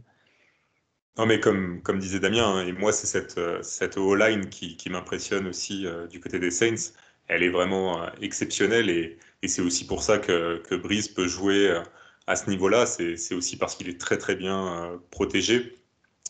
[1.17, 4.77] Non, mais comme, comme disait Damien, hein, et moi, c'est cette, euh, cette O-line qui,
[4.77, 6.93] qui m'impressionne aussi euh, du côté des Saints.
[7.27, 11.27] Elle est vraiment euh, exceptionnelle et, et c'est aussi pour ça que, que Breeze peut
[11.27, 11.81] jouer
[12.27, 12.85] à ce niveau-là.
[12.85, 15.76] C'est aussi parce qu'il est très, très bien protégé.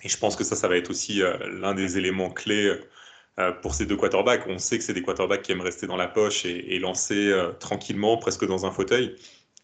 [0.04, 2.72] Et je pense que ça, ça va être aussi l'un des éléments clés
[3.62, 4.45] pour ces deux quarterbacks.
[4.48, 8.18] On sait que c'est des quarterbacks qui aiment rester dans la poche et, lancer tranquillement,
[8.18, 9.16] presque dans un fauteuil.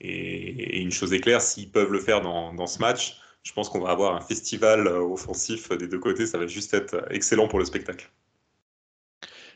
[0.03, 3.81] Et, une chose est claire, s'ils peuvent le faire dans, ce match, je pense qu'on
[3.81, 6.25] va avoir un festival euh, offensif des deux côtés.
[6.25, 8.11] Ça va juste être excellent pour le spectacle.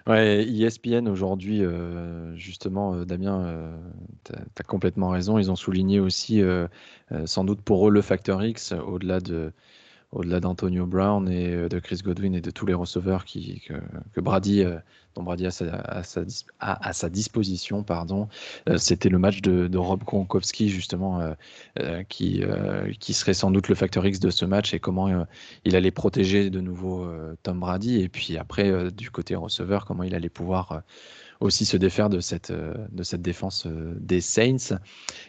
[0.07, 3.77] Ouais, ESPN aujourd'hui, euh, justement, euh, Damien,
[4.23, 5.37] tu as, complètement raison.
[5.37, 6.41] Ils ont souligné aussi,
[7.25, 9.51] sans doute pour eux, le facteur X, au-delà de,
[10.11, 14.63] au-delà d'Antonio Brown et euh, de Chris Godwin et de tous les receveurs que, Brady,
[14.63, 14.77] euh,
[15.15, 15.51] dont Brady a
[16.59, 18.29] à sa disposition, pardon,
[18.69, 21.21] euh, c'était le match de, Rob Gronkowski justement
[22.09, 22.41] qui,
[22.99, 25.25] qui serait sans doute le facteur X de ce match et comment
[25.65, 27.07] il allait protéger de nouveau
[27.43, 30.81] Tom Brady et puis après du côté receveur comment il allait pouvoir
[31.39, 34.79] aussi se défaire de cette, de cette défense des Saints.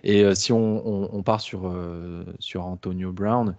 [0.02, 1.74] Et si on, on, part sur,
[2.38, 3.54] sur Antonio Brown,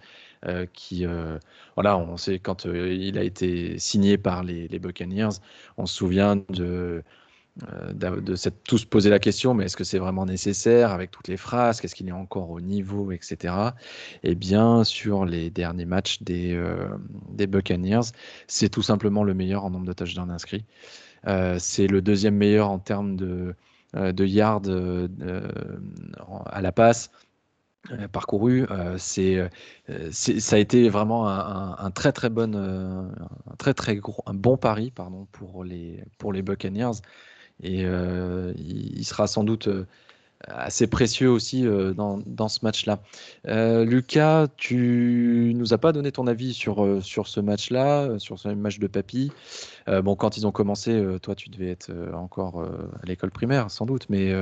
[0.46, 1.38] euh, qui, euh,
[1.74, 5.28] voilà, on sait quand euh, il a été signé par les, Buccaneers,
[5.76, 7.02] on se souvient de,
[7.92, 11.36] de s'être tous posé la question, mais est-ce que c'est vraiment nécessaire avec toutes les
[11.36, 13.52] phrases Qu'est-ce qu'il est encore au niveau, etc.
[14.22, 16.58] Eh bien, sur les derniers matchs des,
[17.28, 18.12] des Buccaneers,
[18.46, 20.64] c'est tout simplement le meilleur en nombre de touchdowns inscrits.
[21.58, 23.54] c'est le deuxième meilleur en termes de,
[23.94, 24.62] de yards
[26.46, 27.10] à la passe.
[27.92, 29.48] Euh, parcouru, euh, c'est,
[30.12, 33.08] ça a été vraiment un, très très bon, euh,
[33.50, 37.00] un très très gros, un bon pari pardon pour les pour les Buccaneers.
[37.62, 39.68] Et il, sera sans doute
[40.48, 43.00] assez précieux aussi euh, dans, dans, ce match-là.
[43.46, 48.38] Euh, Lucas, tu nous as pas donné ton avis sur, euh, sur ce match-là, sur
[48.38, 49.32] ce match de Papy.
[49.86, 54.06] bon, quand ils ont commencé, toi, tu devais être encore à l'école primaire, sans doute,
[54.08, 54.32] mais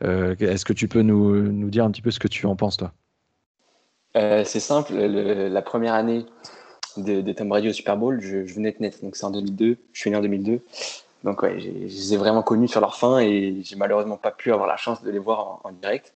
[0.00, 2.76] est-ce que tu peux nous, nous, dire un petit peu ce que tu en penses,
[2.76, 2.92] toi?
[4.14, 6.26] C'est simple, la première année
[6.96, 9.76] de, Tom Brady au Super Bowl, je, je venais de naître, donc c'est en 2002,
[9.92, 10.60] je suis né en 2002.
[11.24, 14.52] Donc ouais, je les ai vraiment connus sur leur fin et j'ai malheureusement pas pu
[14.52, 16.14] avoir la chance de les voir en, direct.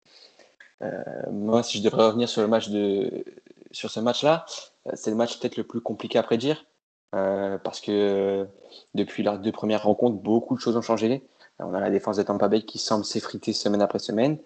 [0.83, 3.25] Euh, moi, si je devrais revenir sur le match de,
[3.71, 4.45] sur ce match-là,
[4.87, 6.67] euh, c'est le match peut-être le plus compliqué à prédire
[7.15, 8.47] euh, parce que
[8.95, 11.23] depuis leurs deux premières rencontres, beaucoup de choses ont changé.
[11.59, 14.39] On a la défense de Tampa Bay qui semble s'effriter semaine après semaine.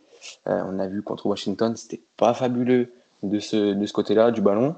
[0.47, 2.93] on a vu contre Washington, c'était pas fabuleux
[3.23, 4.75] de ce, de ce côté-là du ballon,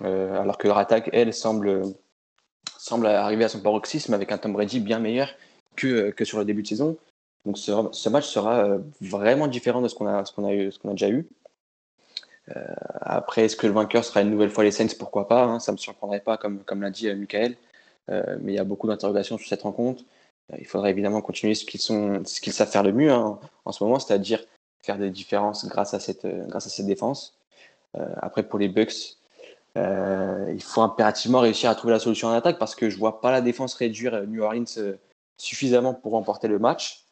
[0.00, 1.82] alors que leur attaque, elle, semble
[2.82, 5.32] semble arriver à son paroxysme avec un Tom Brady bien meilleur
[5.76, 6.96] que, euh, que sur le début de saison.
[7.46, 10.90] Donc ce, match sera euh, vraiment différent de ce qu'on a, ce a, eu, a
[10.90, 11.26] déjà eu.
[12.56, 14.96] Euh, après, est-ce que le vainqueur sera une nouvelle fois les Saints?
[14.98, 17.56] Pourquoi pas hein, Ça ne me surprendrait pas, comme, comme l'a dit Michael.
[18.08, 20.02] mais il y a beaucoup d'interrogations sur cette rencontre.
[20.58, 24.00] il faudra évidemment continuer ce qu'ils, sont, savent faire le mieux hein, en ce moment,
[24.00, 24.44] c'est-à-dire
[24.82, 27.38] faire des différences grâce à cette, grâce à cette défense.
[27.94, 29.18] après, pour les Bucks,
[29.78, 33.20] euh, il faut impérativement réussir à trouver la solution en attaque parce que je vois
[33.20, 34.96] pas la défense réduire New Orleans euh,
[35.38, 37.04] suffisamment pour remporter le match.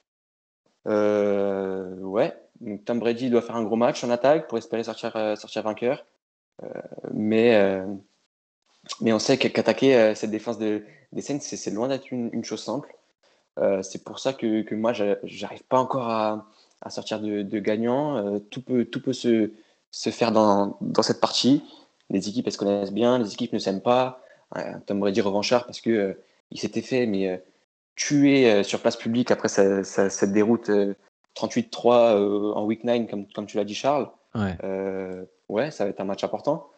[0.86, 5.12] Euh, ouais, donc Tom Brady doit faire un gros match en attaque pour espérer sortir,
[5.62, 6.04] vainqueur.
[7.12, 7.82] mais,
[9.00, 12.94] mais on sait qu'attaquer cette défense de, des Saints, c'est loin d'être une, chose simple.
[13.82, 16.46] c'est pour ça que, que moi, j'arrive pas encore à,
[16.82, 18.38] à sortir de, de gagnant.
[18.50, 19.50] tout peut, tout peut se,
[19.90, 21.62] se faire dans, dans cette partie
[22.10, 24.22] les équipes elles se connaissent bien, les équipes ne s'aiment pas.
[24.86, 27.36] Tom Brady revanchard parce que euh, il s'était fait mais euh,
[27.94, 30.70] tuer euh, sur place publique après cette déroute
[31.36, 34.10] 38-3 en week 9 comme, comme tu l'as dit Charles.
[34.34, 34.56] Ouais.
[35.48, 35.70] ouais.
[35.70, 36.68] ça va être un match important.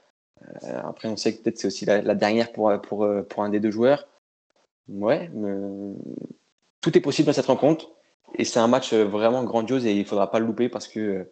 [0.85, 3.71] après on sait que peut-être c'est aussi la, dernière pour, pour, pour un des deux
[3.71, 4.07] joueurs.
[4.89, 5.31] Ouais,
[6.81, 7.89] tout est possible dans cette rencontre
[8.35, 11.31] et c'est un match vraiment grandiose et il faudra pas le louper parce que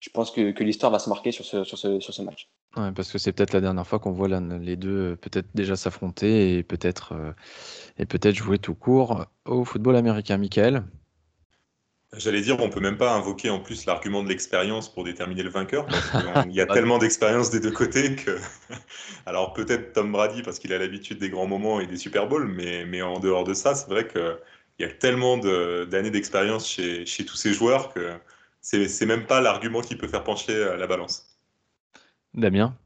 [0.00, 2.48] je pense que, que l'histoire va se marquer sur ce, sur ce, sur ce match.
[2.76, 5.76] Ouais, parce que c'est peut-être la dernière fois qu'on voit les deux euh, peut-être déjà
[5.76, 7.32] s'affronter et peut-être euh,
[7.98, 10.38] et peut-être jouer tout court au football américain.
[10.38, 10.84] Michael?
[12.16, 15.50] J'allais dire, on peut même pas invoquer en plus l'argument de l'expérience pour déterminer le
[15.50, 15.86] vainqueur.
[16.48, 18.38] Il y a tellement d'expérience des deux côtés que.
[19.26, 22.48] Alors peut-être Tom Brady parce qu'il a l'habitude des grands moments et des Super Bowls,
[22.48, 24.38] mais, mais en dehors de ça, c'est vrai qu'il
[24.80, 28.18] y a tellement d'années d'expérience chez, chez tous ces joueurs que
[28.60, 31.38] c'est même pas l'argument qui peut faire pencher euh, la balance.
[32.34, 32.76] Damien?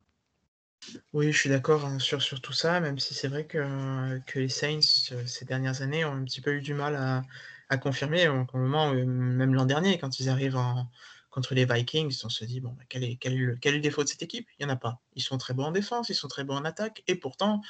[1.12, 4.38] Oui, je suis d'accord hein, sur, sur tout ça, même si c'est vrai que, que
[4.38, 4.80] les Saints,
[5.12, 7.22] euh, ces dernières années, ont un petit peu eu du mal à,
[7.68, 8.28] à confirmer.
[8.28, 10.90] Au moment, euh, même l'an dernier, quand ils arrivent en,
[11.30, 14.08] contre les Vikings, on se dit, bon, bah, quel, est, quel, est le, défaut de
[14.08, 14.48] cette équipe?
[14.58, 15.00] Il n'y en a pas.
[15.14, 17.60] Ils sont très bons en défense, ils sont très bons en attaque, et pourtant,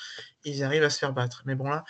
[0.44, 1.42] ils arrivent à se faire battre.
[1.46, 1.84] Mais bon, là,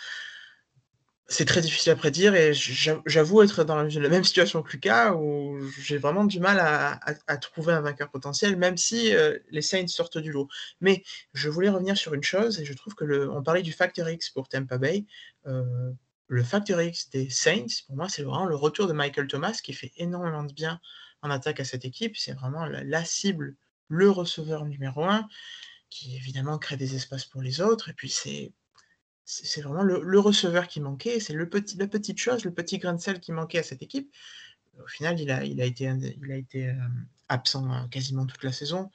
[1.27, 5.59] c'est très difficile à prédire et j'avoue être dans la même situation que Lucas où
[5.79, 10.19] j'ai vraiment du mal à, trouver un vainqueur potentiel, même si euh, les Saints sortent
[10.19, 10.47] du lot.
[10.81, 11.03] Mais
[11.33, 14.29] je voulais revenir sur une chose et je trouve que on parlait du Factor X
[14.29, 15.05] pour Tampa Bay.
[15.47, 15.91] Euh,
[16.27, 19.73] le Factor X des Saints, pour moi, c'est vraiment le retour de Michael Thomas qui
[19.73, 20.79] fait énormément de bien
[21.23, 22.17] en attaque à cette équipe.
[22.17, 23.55] C'est vraiment la, cible,
[23.87, 25.27] le receveur numéro un,
[25.89, 27.89] qui évidemment crée des espaces pour les autres.
[27.89, 28.53] Et puis c'est
[29.25, 32.93] c'est vraiment le, receveur qui manquait, c'est le petit, la petite chose, le petit grain
[32.93, 34.13] de sel qui manquait à cette équipe.
[34.81, 36.73] Au final, il a, il a été, il a été euh,
[37.27, 38.91] absent euh, quasiment toute la saison.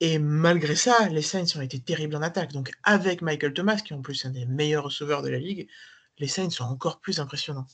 [0.00, 2.52] Et malgré ça, les Saints ont été terribles en attaque.
[2.52, 5.68] Donc avec Michael Thomas, qui est en plus un des meilleurs receveurs de la ligue,
[6.18, 7.66] les Saints sont encore plus impressionnants.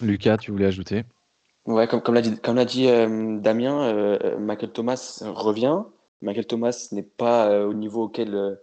[0.00, 1.04] Lucas, tu voulais ajouter?
[1.66, 5.82] Ouais, comme, comme l'a dit, comme l'a dit euh, Damien, Michael Thomas revient.
[6.20, 8.58] Michael Thomas n'est pas au niveau auquel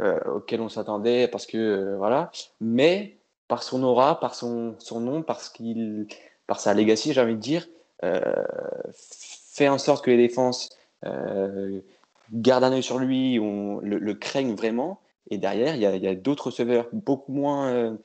[0.00, 3.16] euh, auquel on s'attendait parce que euh, voilà, mais
[3.46, 6.08] par son aura, par son, son nom, parce qu'il,
[6.48, 7.68] par sa legacy, j'ai envie de dire,
[8.02, 8.20] euh,
[8.92, 10.70] fait en sorte que les défenses
[12.32, 15.00] gardent un œil sur lui, on le, craignent vraiment.
[15.30, 17.96] Et derrière, il y a, y a d'autres receveurs beaucoup moins,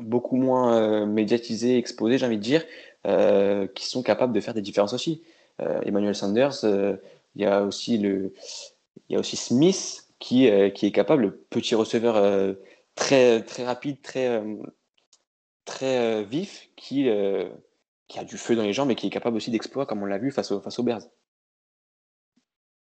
[0.00, 2.64] beaucoup moins médiatisés, exposés, j'ai envie de dire,
[3.74, 5.22] qui sont capables de faire des différences aussi.
[5.58, 8.32] Emmanuel Sanders, il y a aussi le,
[9.08, 12.54] il y a aussi Smith qui, euh, qui est capable, petit receveur euh,
[12.94, 14.56] très, très rapide, très, euh,
[15.64, 17.08] très vif, qui,
[18.08, 20.06] qui a du feu dans les jambes et qui est capable aussi d'exploits, comme on
[20.06, 21.02] l'a vu face, au, face aux Bears.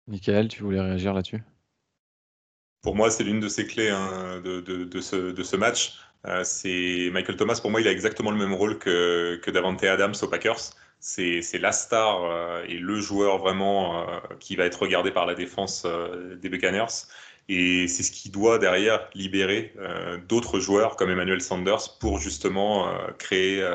[0.09, 1.43] Michael, tu voulais réagir là-dessus?
[2.83, 6.01] Pour moi, c'est l'une de ces clés hein, de, de, de, ce, de, ce, match.
[6.43, 10.14] c'est Michael Thomas, pour moi, il a exactement le même rôle que, que Davante Adams
[10.20, 10.72] aux Packers
[11.03, 15.34] c'est la star euh, et le joueur vraiment euh, qui va être regardé par la
[15.34, 17.09] défense euh, des Buccaneers.
[17.48, 19.74] Et c'est ce qui doit derrière libérer
[20.28, 22.86] d'autres joueurs comme Emmanuel Sanders pour justement
[23.18, 23.68] créer,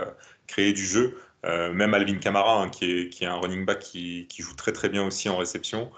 [0.47, 1.19] créer du jeu.
[1.43, 4.71] même Alvin Kamara, hein, qui, est, qui, est, un running back qui, qui, joue très
[4.71, 5.91] très bien aussi en réception.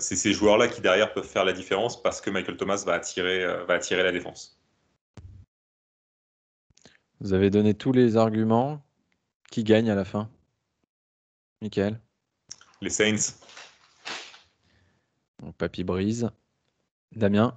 [0.00, 3.46] c'est ces joueurs-là qui derrière peuvent faire la différence parce que Michael Thomas va attirer,
[3.68, 4.60] va attirer la défense.
[7.20, 8.84] Vous avez donné tous les arguments.
[9.52, 10.28] Qui gagne à la fin?
[11.62, 11.96] Michael
[12.80, 13.38] Les Saints.
[15.58, 16.28] Papy Brise.
[17.14, 17.56] Damien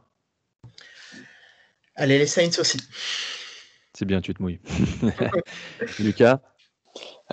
[1.95, 2.77] Allez, les Saints aussi.
[3.93, 4.59] C'est bien, tu te mouilles.
[5.99, 6.39] Lucas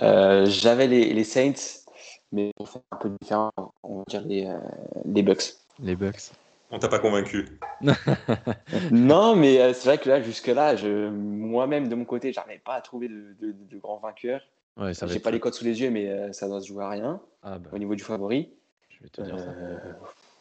[0.01, 1.83] euh, J'avais les, Saints,
[2.31, 3.51] mais pour faire un peu différent,
[3.83, 4.57] on va dire les, euh,
[5.05, 5.53] les Bucks.
[5.77, 6.31] Les Bucks.
[6.71, 7.59] On t'a pas convaincu.
[8.91, 10.75] non, mais euh, c'est vrai que là, jusque-là,
[11.11, 14.41] moi-même, de mon côté, j'arrivais pas à trouver de, de grands vainqueurs.
[14.77, 16.89] Ouais, J'ai pas les codes sous les yeux, mais euh, ça doit se jouer à
[16.89, 17.69] rien ah, bah.
[17.73, 18.49] au niveau du favori.
[18.89, 19.49] Je vais te dire ça.
[19.49, 19.77] Euh,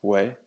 [0.02, 0.38] ouais.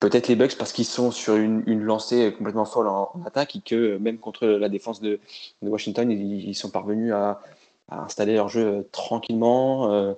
[0.00, 3.60] Peut-être les Bucks parce qu'ils sont sur une, une, lancée complètement folle en, attaque et
[3.60, 5.20] que même contre la défense de,
[5.60, 7.40] de Washington, ils, sont parvenus à,
[7.88, 10.16] à, installer leur jeu euh, tranquillement.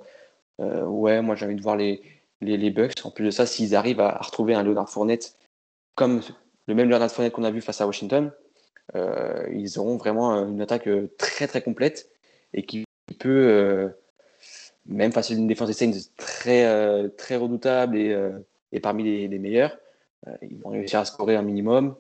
[0.59, 2.01] ouais, moi j'ai envie de voir les,
[2.41, 2.95] les, les, Bucks.
[3.05, 5.37] En plus de ça, s'ils arrivent à, retrouver un Leonard Fournette
[5.97, 6.21] comme
[6.67, 8.31] le même Leonard Fournette qu'on a vu face à Washington,
[8.95, 10.89] ils auront vraiment une attaque
[11.19, 12.09] très très complète
[12.55, 12.85] et qui
[13.19, 13.89] peut, euh,
[14.87, 18.39] même face à une défense des Saints très, euh, très redoutable et, euh,
[18.73, 19.77] et parmi les, les meilleurs,
[20.41, 21.97] ils vont réussir à scorer un minimum.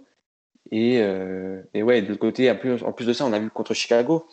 [0.70, 0.94] Et,
[1.74, 3.74] et ouais, de l'autre côté, en plus, en plus de ça, on a vu contre
[3.74, 4.26] Chicago,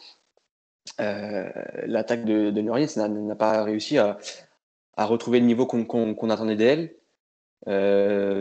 [0.98, 4.18] l'attaque de, de New Orleans n'a pas réussi à,
[4.96, 6.96] à, retrouver le niveau qu'on attendait d'elle.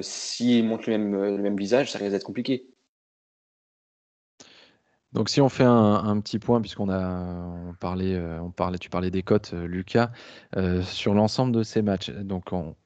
[0.03, 2.65] S'ils montrent le même, le même visage, ça risque d'être compliqué.
[5.13, 9.11] Donc si on fait un, petit point, puisqu'on a parlé, euh, on parlait, tu parlais
[9.11, 10.13] des cotes, euh, Lucas,
[10.57, 12.11] euh, sur l'ensemble de ces matchs.
[12.11, 12.77] Donc on,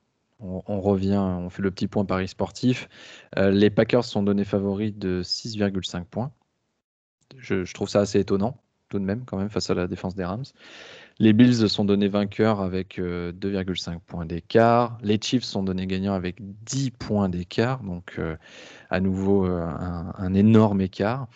[0.41, 2.89] revient, on fait le petit point Paris sportif.
[3.37, 6.33] les Packers sont donnés favoris de 6,5 points.
[7.39, 8.59] Je, trouve ça assez étonnant,
[8.89, 10.45] tout de même, quand même, face à la défense des Rams.
[11.19, 14.99] Les Bills sont donnés vainqueurs avec 2,5 points d'écart.
[15.03, 17.83] Les Chiefs sont donnés gagnants avec 10 points d'écart.
[17.83, 18.21] Donc
[18.91, 21.29] à nouveau un énorme écart.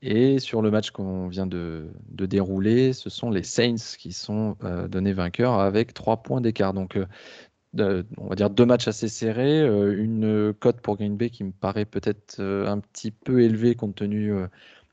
[0.00, 4.86] Et sur le match qu'on vient de, dérouler, ce sont les Saints qui sont euh,
[4.86, 6.72] donnés vainqueurs avec trois points d'écart.
[6.72, 11.30] Donc, euh, on va dire deux matchs assez serrés, euh, une cote pour Green Bay
[11.30, 14.32] qui me paraît peut-être un petit peu élevée compte tenu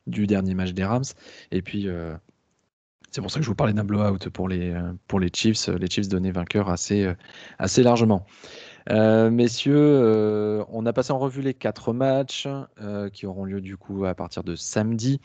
[0.07, 1.03] du dernier match des Rams.
[1.51, 1.87] Et puis,
[3.11, 4.75] c'est pour ça que je vous parlais d'un blowout pour les,
[5.07, 5.67] pour les Chiefs.
[5.67, 7.07] Les Chiefs donnés vainqueurs assez,
[7.59, 8.25] assez largement.
[8.89, 12.47] Euh, messieurs, euh, on a passé en revue les quatre matchs
[12.81, 15.21] euh, qui auront lieu du coup à partir de samedi.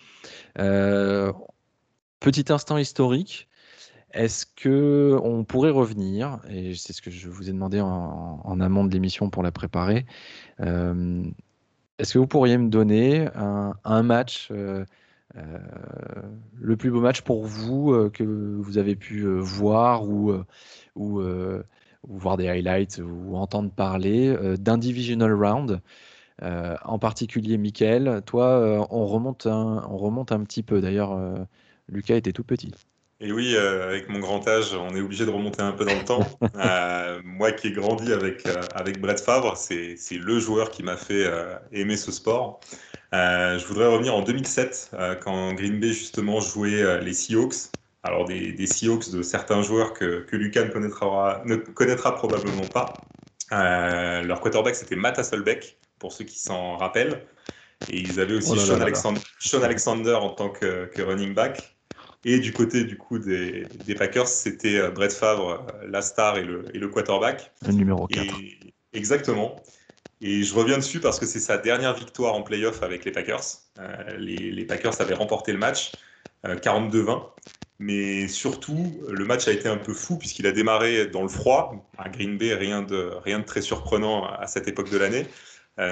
[0.54, 3.48] petit instant historique.
[4.12, 8.84] Est-ce que on pourrait revenir, et c'est ce que je vous ai demandé en, amont
[8.84, 10.04] de l'émission pour la préparer,
[10.58, 14.84] est-ce que vous pourriez me donner un, match, le
[16.76, 20.34] plus beau match pour vous que vous avez pu voir ou,
[20.96, 21.22] ou,
[22.08, 25.80] voir des highlights ou entendre parler d'un divisional round
[26.42, 30.80] en particulier, Michael, toi, on, remonte on remonte un petit peu.
[30.80, 31.18] D'ailleurs,
[31.88, 32.72] Lucas était tout petit.
[33.22, 35.94] Et oui, euh, avec mon grand âge, on est obligé de remonter un peu dans
[35.94, 36.26] le temps.
[36.56, 40.96] Euh, moi qui ai grandi avec, euh, avec Brett Favre, c'est le joueur qui m'a
[40.96, 41.26] fait
[41.72, 42.60] aimer ce sport.
[43.12, 44.92] je voudrais revenir en 2007,
[45.22, 47.70] quand Green Bay justement jouait les Seahawks.
[48.02, 52.66] Alors des, des, Seahawks de certains joueurs que, que Lucas ne connaîtra, ne connaîtra probablement
[52.72, 52.94] pas.
[53.50, 57.26] leur quarterback, c'était Matt Hasselbeck, pour ceux qui s'en rappellent.
[57.88, 61.76] Et ils avaient aussi oh Sean, Alexander, Sean, Alexander, en tant que, que running back.
[62.24, 66.44] Et du côté du coup des, Packers, c'était euh, Brett Favre, euh, la star et
[66.44, 67.52] le, et le quarterback.
[67.66, 68.34] Le numéro 4.
[68.92, 69.56] exactement.
[70.20, 73.40] Et je reviens dessus parce que c'est sa dernière victoire en playoff avec les Packers.
[73.78, 75.92] Euh, les, Packers avaient remporté le match
[76.44, 77.22] 42-20.
[77.80, 81.90] Mais surtout, le match a été un peu fou puisqu'il a démarré dans le froid.
[81.98, 85.26] À Green Bay, rien de, rien de très surprenant à cette époque de l'année.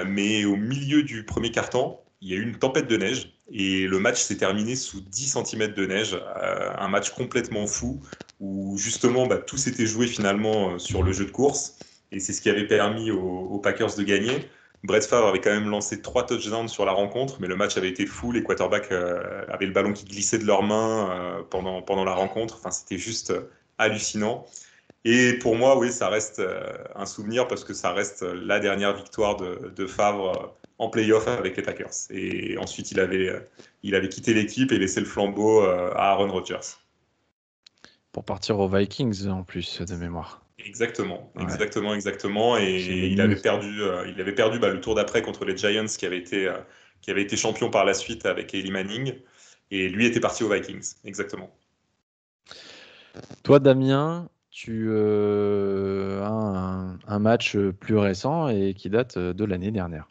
[0.07, 3.87] mais au milieu du premier quart-temps, il y a eu une tempête de neige et
[3.87, 6.13] le match s'est terminé sous 10 cm de neige.
[6.13, 8.01] Euh, un match complètement fou
[8.39, 11.79] où justement bah, tout s'était joué finalement euh, sur le jeu de course
[12.11, 14.49] et c'est ce qui avait permis aux, Packers de gagner.
[14.83, 17.89] Brett Favre avait quand même lancé trois touchdowns sur la rencontre, mais le match avait
[17.89, 18.31] été fou.
[18.31, 22.55] Les quarterbacks euh, avaient le ballon qui glissait de leurs mains pendant, pendant la rencontre.
[22.57, 23.33] Enfin, c'était juste
[23.77, 24.45] hallucinant.
[25.05, 26.41] Et pour moi, oui, ça reste
[26.95, 31.63] un souvenir parce que ça reste la dernière victoire de, Favre en playoff avec les
[31.63, 31.91] Packers.
[32.09, 33.39] Et ensuite, il avait, euh,
[33.83, 36.77] il avait quitté l'équipe et laissé le flambeau euh, à Aaron Rodgers.
[38.11, 40.41] Pour partir aux Vikings en plus de mémoire.
[40.65, 42.57] Exactement, exactement, exactement.
[42.57, 45.85] Et il avait perdu, euh, il avait perdu bah, le tour d'après contre les Giants
[45.85, 46.51] qui avaient été,
[47.01, 49.13] qui avait été champion par la suite avec Eli Manning.
[49.71, 51.49] Et lui était parti aux Vikings, exactement.
[53.43, 60.07] Toi, Damien, tu as un, un, match plus récent et qui date de l'année dernière.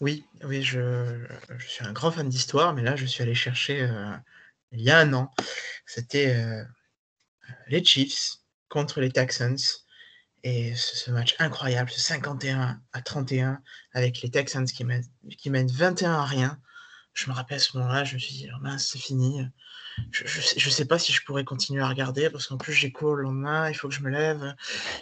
[0.00, 1.26] Oui, oui, je,
[1.56, 4.14] je suis un grand fan d'histoire, mais là, je suis allé chercher euh,
[4.72, 5.32] il y a un an.
[5.86, 6.62] C'était euh,
[7.68, 8.36] les Chiefs
[8.68, 9.58] contre les Texans.
[10.42, 13.60] Et ce, match incroyable, ce 51 à 31,
[13.94, 15.04] avec les Texans qui mènent,
[15.38, 16.60] qui mènent 21 à rien.
[17.14, 19.44] Je me rappelle à ce moment-là, je me suis dit, oh mince, c'est fini
[20.10, 23.14] je, ne sais pas si je pourrais continuer à regarder parce qu'en plus j'ai cours
[23.16, 24.54] le lendemain, il faut que je me lève,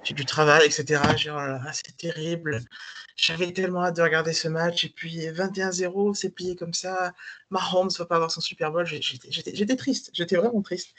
[0.02, 1.00] j'ai du travail, etc.
[1.30, 2.60] Oh c'est terrible.
[3.16, 7.12] J'avais tellement hâte de regarder ce match et puis 21-0, c'est plié comme ça.
[7.50, 8.86] Mahomes ne va pas avoir son Super Bowl.
[8.86, 10.94] J'étais triste, j'étais vraiment triste.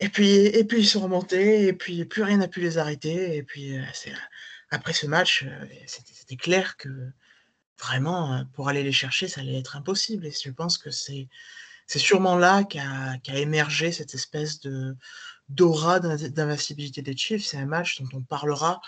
[0.00, 3.36] Et puis, et puis ils sont remontés et puis plus rien n'a pu les arrêter.
[3.36, 3.82] Et puis euh,
[4.70, 6.88] après ce match, euh, c'était clair que
[7.80, 10.26] vraiment euh, pour aller les chercher, ça allait être impossible.
[10.26, 11.28] Et je pense que c'est
[11.88, 14.96] sûrement là qu'a émergé cette espèce de
[15.48, 17.46] d'aura d'invincibilité des Chiefs.
[17.46, 18.82] C'est un match dont on parlera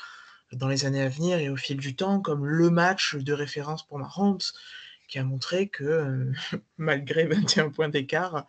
[0.53, 3.87] dans les années à venir et au fil du temps comme le match de référence
[3.87, 4.41] pour Mahomes,
[5.09, 6.33] qui a montré que euh,
[6.79, 8.47] malgré 21 points d'écart,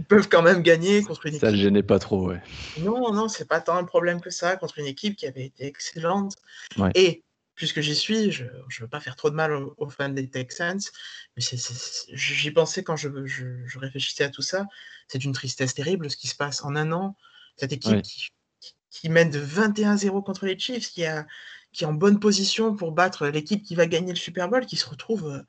[0.00, 1.46] ils peuvent quand même gagner contre une équipe.
[1.46, 2.42] Ça ne gênait pas trop, ouais.
[2.78, 5.66] Non, non, c'est pas tant un problème que ça contre une équipe qui avait été
[5.66, 6.36] excellente.
[6.94, 7.22] Et
[7.54, 10.80] puisque j'y suis, je ne veux pas faire trop de mal aux, fans des Texans,
[11.36, 11.42] mais
[12.14, 13.08] j'y pensais quand je,
[13.78, 14.64] réfléchissais à tout ça.
[15.06, 17.14] C'est une tristesse terrible ce qui se passe en un an.
[17.56, 18.00] Cette équipe
[18.88, 21.26] qui, mène de 21-0 contre les Chiefs, qui, a,
[21.72, 24.76] qui est en bonne position pour battre l'équipe qui va gagner le Super Bowl, qui
[24.76, 25.42] se retrouve euh,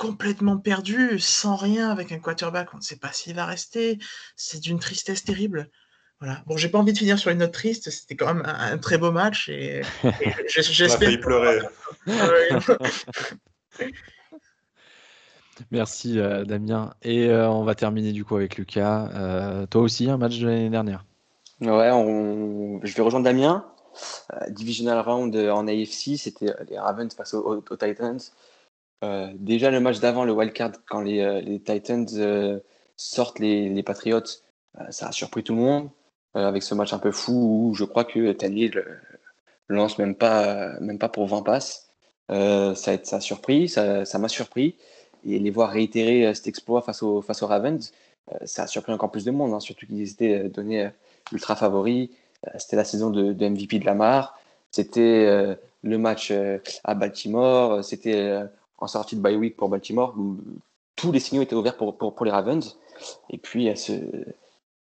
[0.00, 3.98] complètement perdue, sans rien, avec un quarterback, on ne sait pas s'il va rester.
[4.34, 5.68] C'est d'une tristesse terrible.
[6.20, 6.42] Voilà.
[6.46, 7.90] Bon, j'ai pas envie de finir sur une note triste.
[7.90, 9.82] C'était quand même un, très beau match et,
[10.48, 11.20] j'espère.
[11.20, 11.60] pleurer.
[15.70, 16.94] Merci euh, Damien.
[17.02, 19.10] Et euh, on va terminer du coup avec Lucas.
[19.14, 21.04] Euh, toi aussi, un match de l'année dernière.
[21.60, 21.90] Ouais,
[22.84, 23.66] je vais rejoindre Damien.
[24.48, 28.18] divisional round en AFC, c'était les Ravens face aux, Titans.
[29.34, 32.06] Déjà le match d'avant, le wildcard, quand les, Titans
[32.96, 34.20] sortent les, les Patriots,
[34.90, 35.90] ça a surpris tout le monde.
[36.36, 37.32] Euh, avec ce match un peu fou
[37.70, 38.70] où je crois que Tanny
[39.68, 41.90] lance même pas, même pas pour 20 passes.
[42.30, 44.76] Euh, ça, ça a surpris, ça, m'a surpris.
[45.26, 47.92] Et les voir réitérer euh, cet exploit face, au, face aux Ravens,
[48.44, 50.88] ça a surpris encore plus de monde, hein, surtout qu'ils étaient donnés
[51.32, 52.10] ultra favoris.
[52.58, 54.38] C'était la saison de, MVP de Lamar.
[54.70, 56.32] C'était le match
[56.84, 57.82] à Baltimore.
[57.82, 58.40] C'était
[58.80, 60.14] en sortie de bye week pour Baltimore.
[60.96, 62.78] tous les signaux étaient ouverts pour, pour, les Ravens.
[63.30, 63.92] Et puis, ce,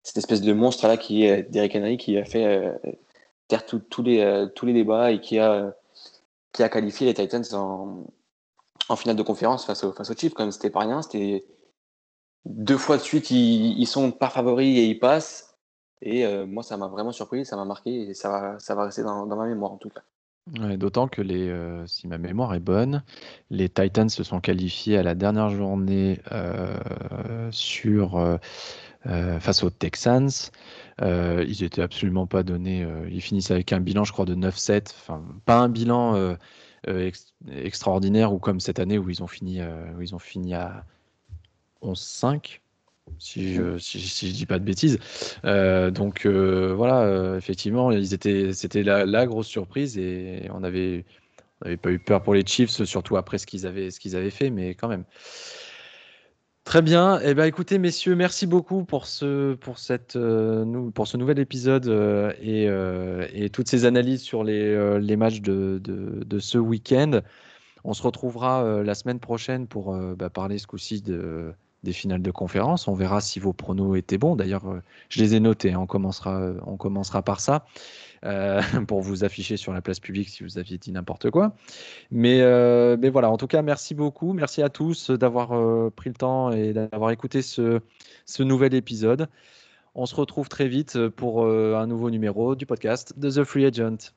[0.04, 2.72] cette espèce de monstre là qui est Derrick Henry qui a fait
[3.48, 5.74] taire tous les, tous les débats et qui a,
[6.52, 10.34] qui a qualifié les Titans en, finale de conférence face, au, face aux Chiefs.
[10.34, 11.02] Quand même, c'était pas rien.
[11.02, 11.46] C'était
[12.46, 15.56] deux fois de suite, ils, sont pas favoris et ils passent.
[16.02, 18.86] Et euh, moi, ça m'a vraiment surpris, ça m'a marqué et ça va, ça va
[18.86, 20.02] rester dans, dans ma mémoire en tout cas.
[20.48, 23.04] D'autant que les, euh, si ma mémoire est bonne,
[23.50, 26.78] les Titans se sont qualifiés à la dernière journée euh,
[27.52, 28.38] sur euh,
[29.40, 30.30] face aux Texans.
[31.02, 32.88] Ils étaient absolument pas donnés.
[33.10, 34.92] ils finissent avec un bilan, je crois, de 9-7.
[34.92, 36.38] Enfin, pas un bilan
[36.88, 39.62] ex extraordinaire ou comme cette année où ils ont fini,
[39.98, 40.86] où ils ont fini à
[41.82, 42.60] 11-5
[43.20, 45.00] si je, dis pas de bêtises.
[45.46, 50.64] Euh, donc euh, voilà, euh, effectivement, ils étaient, c'était la, la, grosse surprise et on
[50.64, 51.06] avait,
[51.62, 54.16] on n'avait pas eu peur pour les Chiefs, surtout après ce qu'ils avaient, ce qu'ils
[54.16, 55.06] avaient fait, mais quand même.
[56.64, 57.20] Très bien.
[57.24, 60.18] Eh ben, écoutez, messieurs, merci beaucoup pour ce, pour cette,
[60.96, 61.88] pour ce nouvel épisode
[62.42, 67.22] et, toutes ces analyses sur les, matchs de ce week-end.
[67.84, 71.54] On se retrouvera la semaine prochaine pour bah, parler ce coup-ci de,
[71.86, 72.90] des finales de conférence.
[72.90, 74.36] On verra si vos pronos étaient bons.
[74.36, 75.72] D'ailleurs, euh, je les ai notés.
[75.72, 75.80] Hein.
[75.80, 77.66] On commencera, euh, on commencera par ça
[78.26, 81.56] euh, pour vous afficher sur la place publique si vous aviez dit n'importe quoi.
[82.12, 82.40] Mais,
[82.98, 84.34] mais, voilà, en tout cas, merci beaucoup.
[84.34, 85.50] Merci à tous d'avoir
[85.92, 87.80] pris le temps et d'avoir écouté ce,
[88.26, 89.30] ce, nouvel épisode.
[89.94, 94.12] On se retrouve très vite pour un nouveau numéro du podcast de The Free Agent.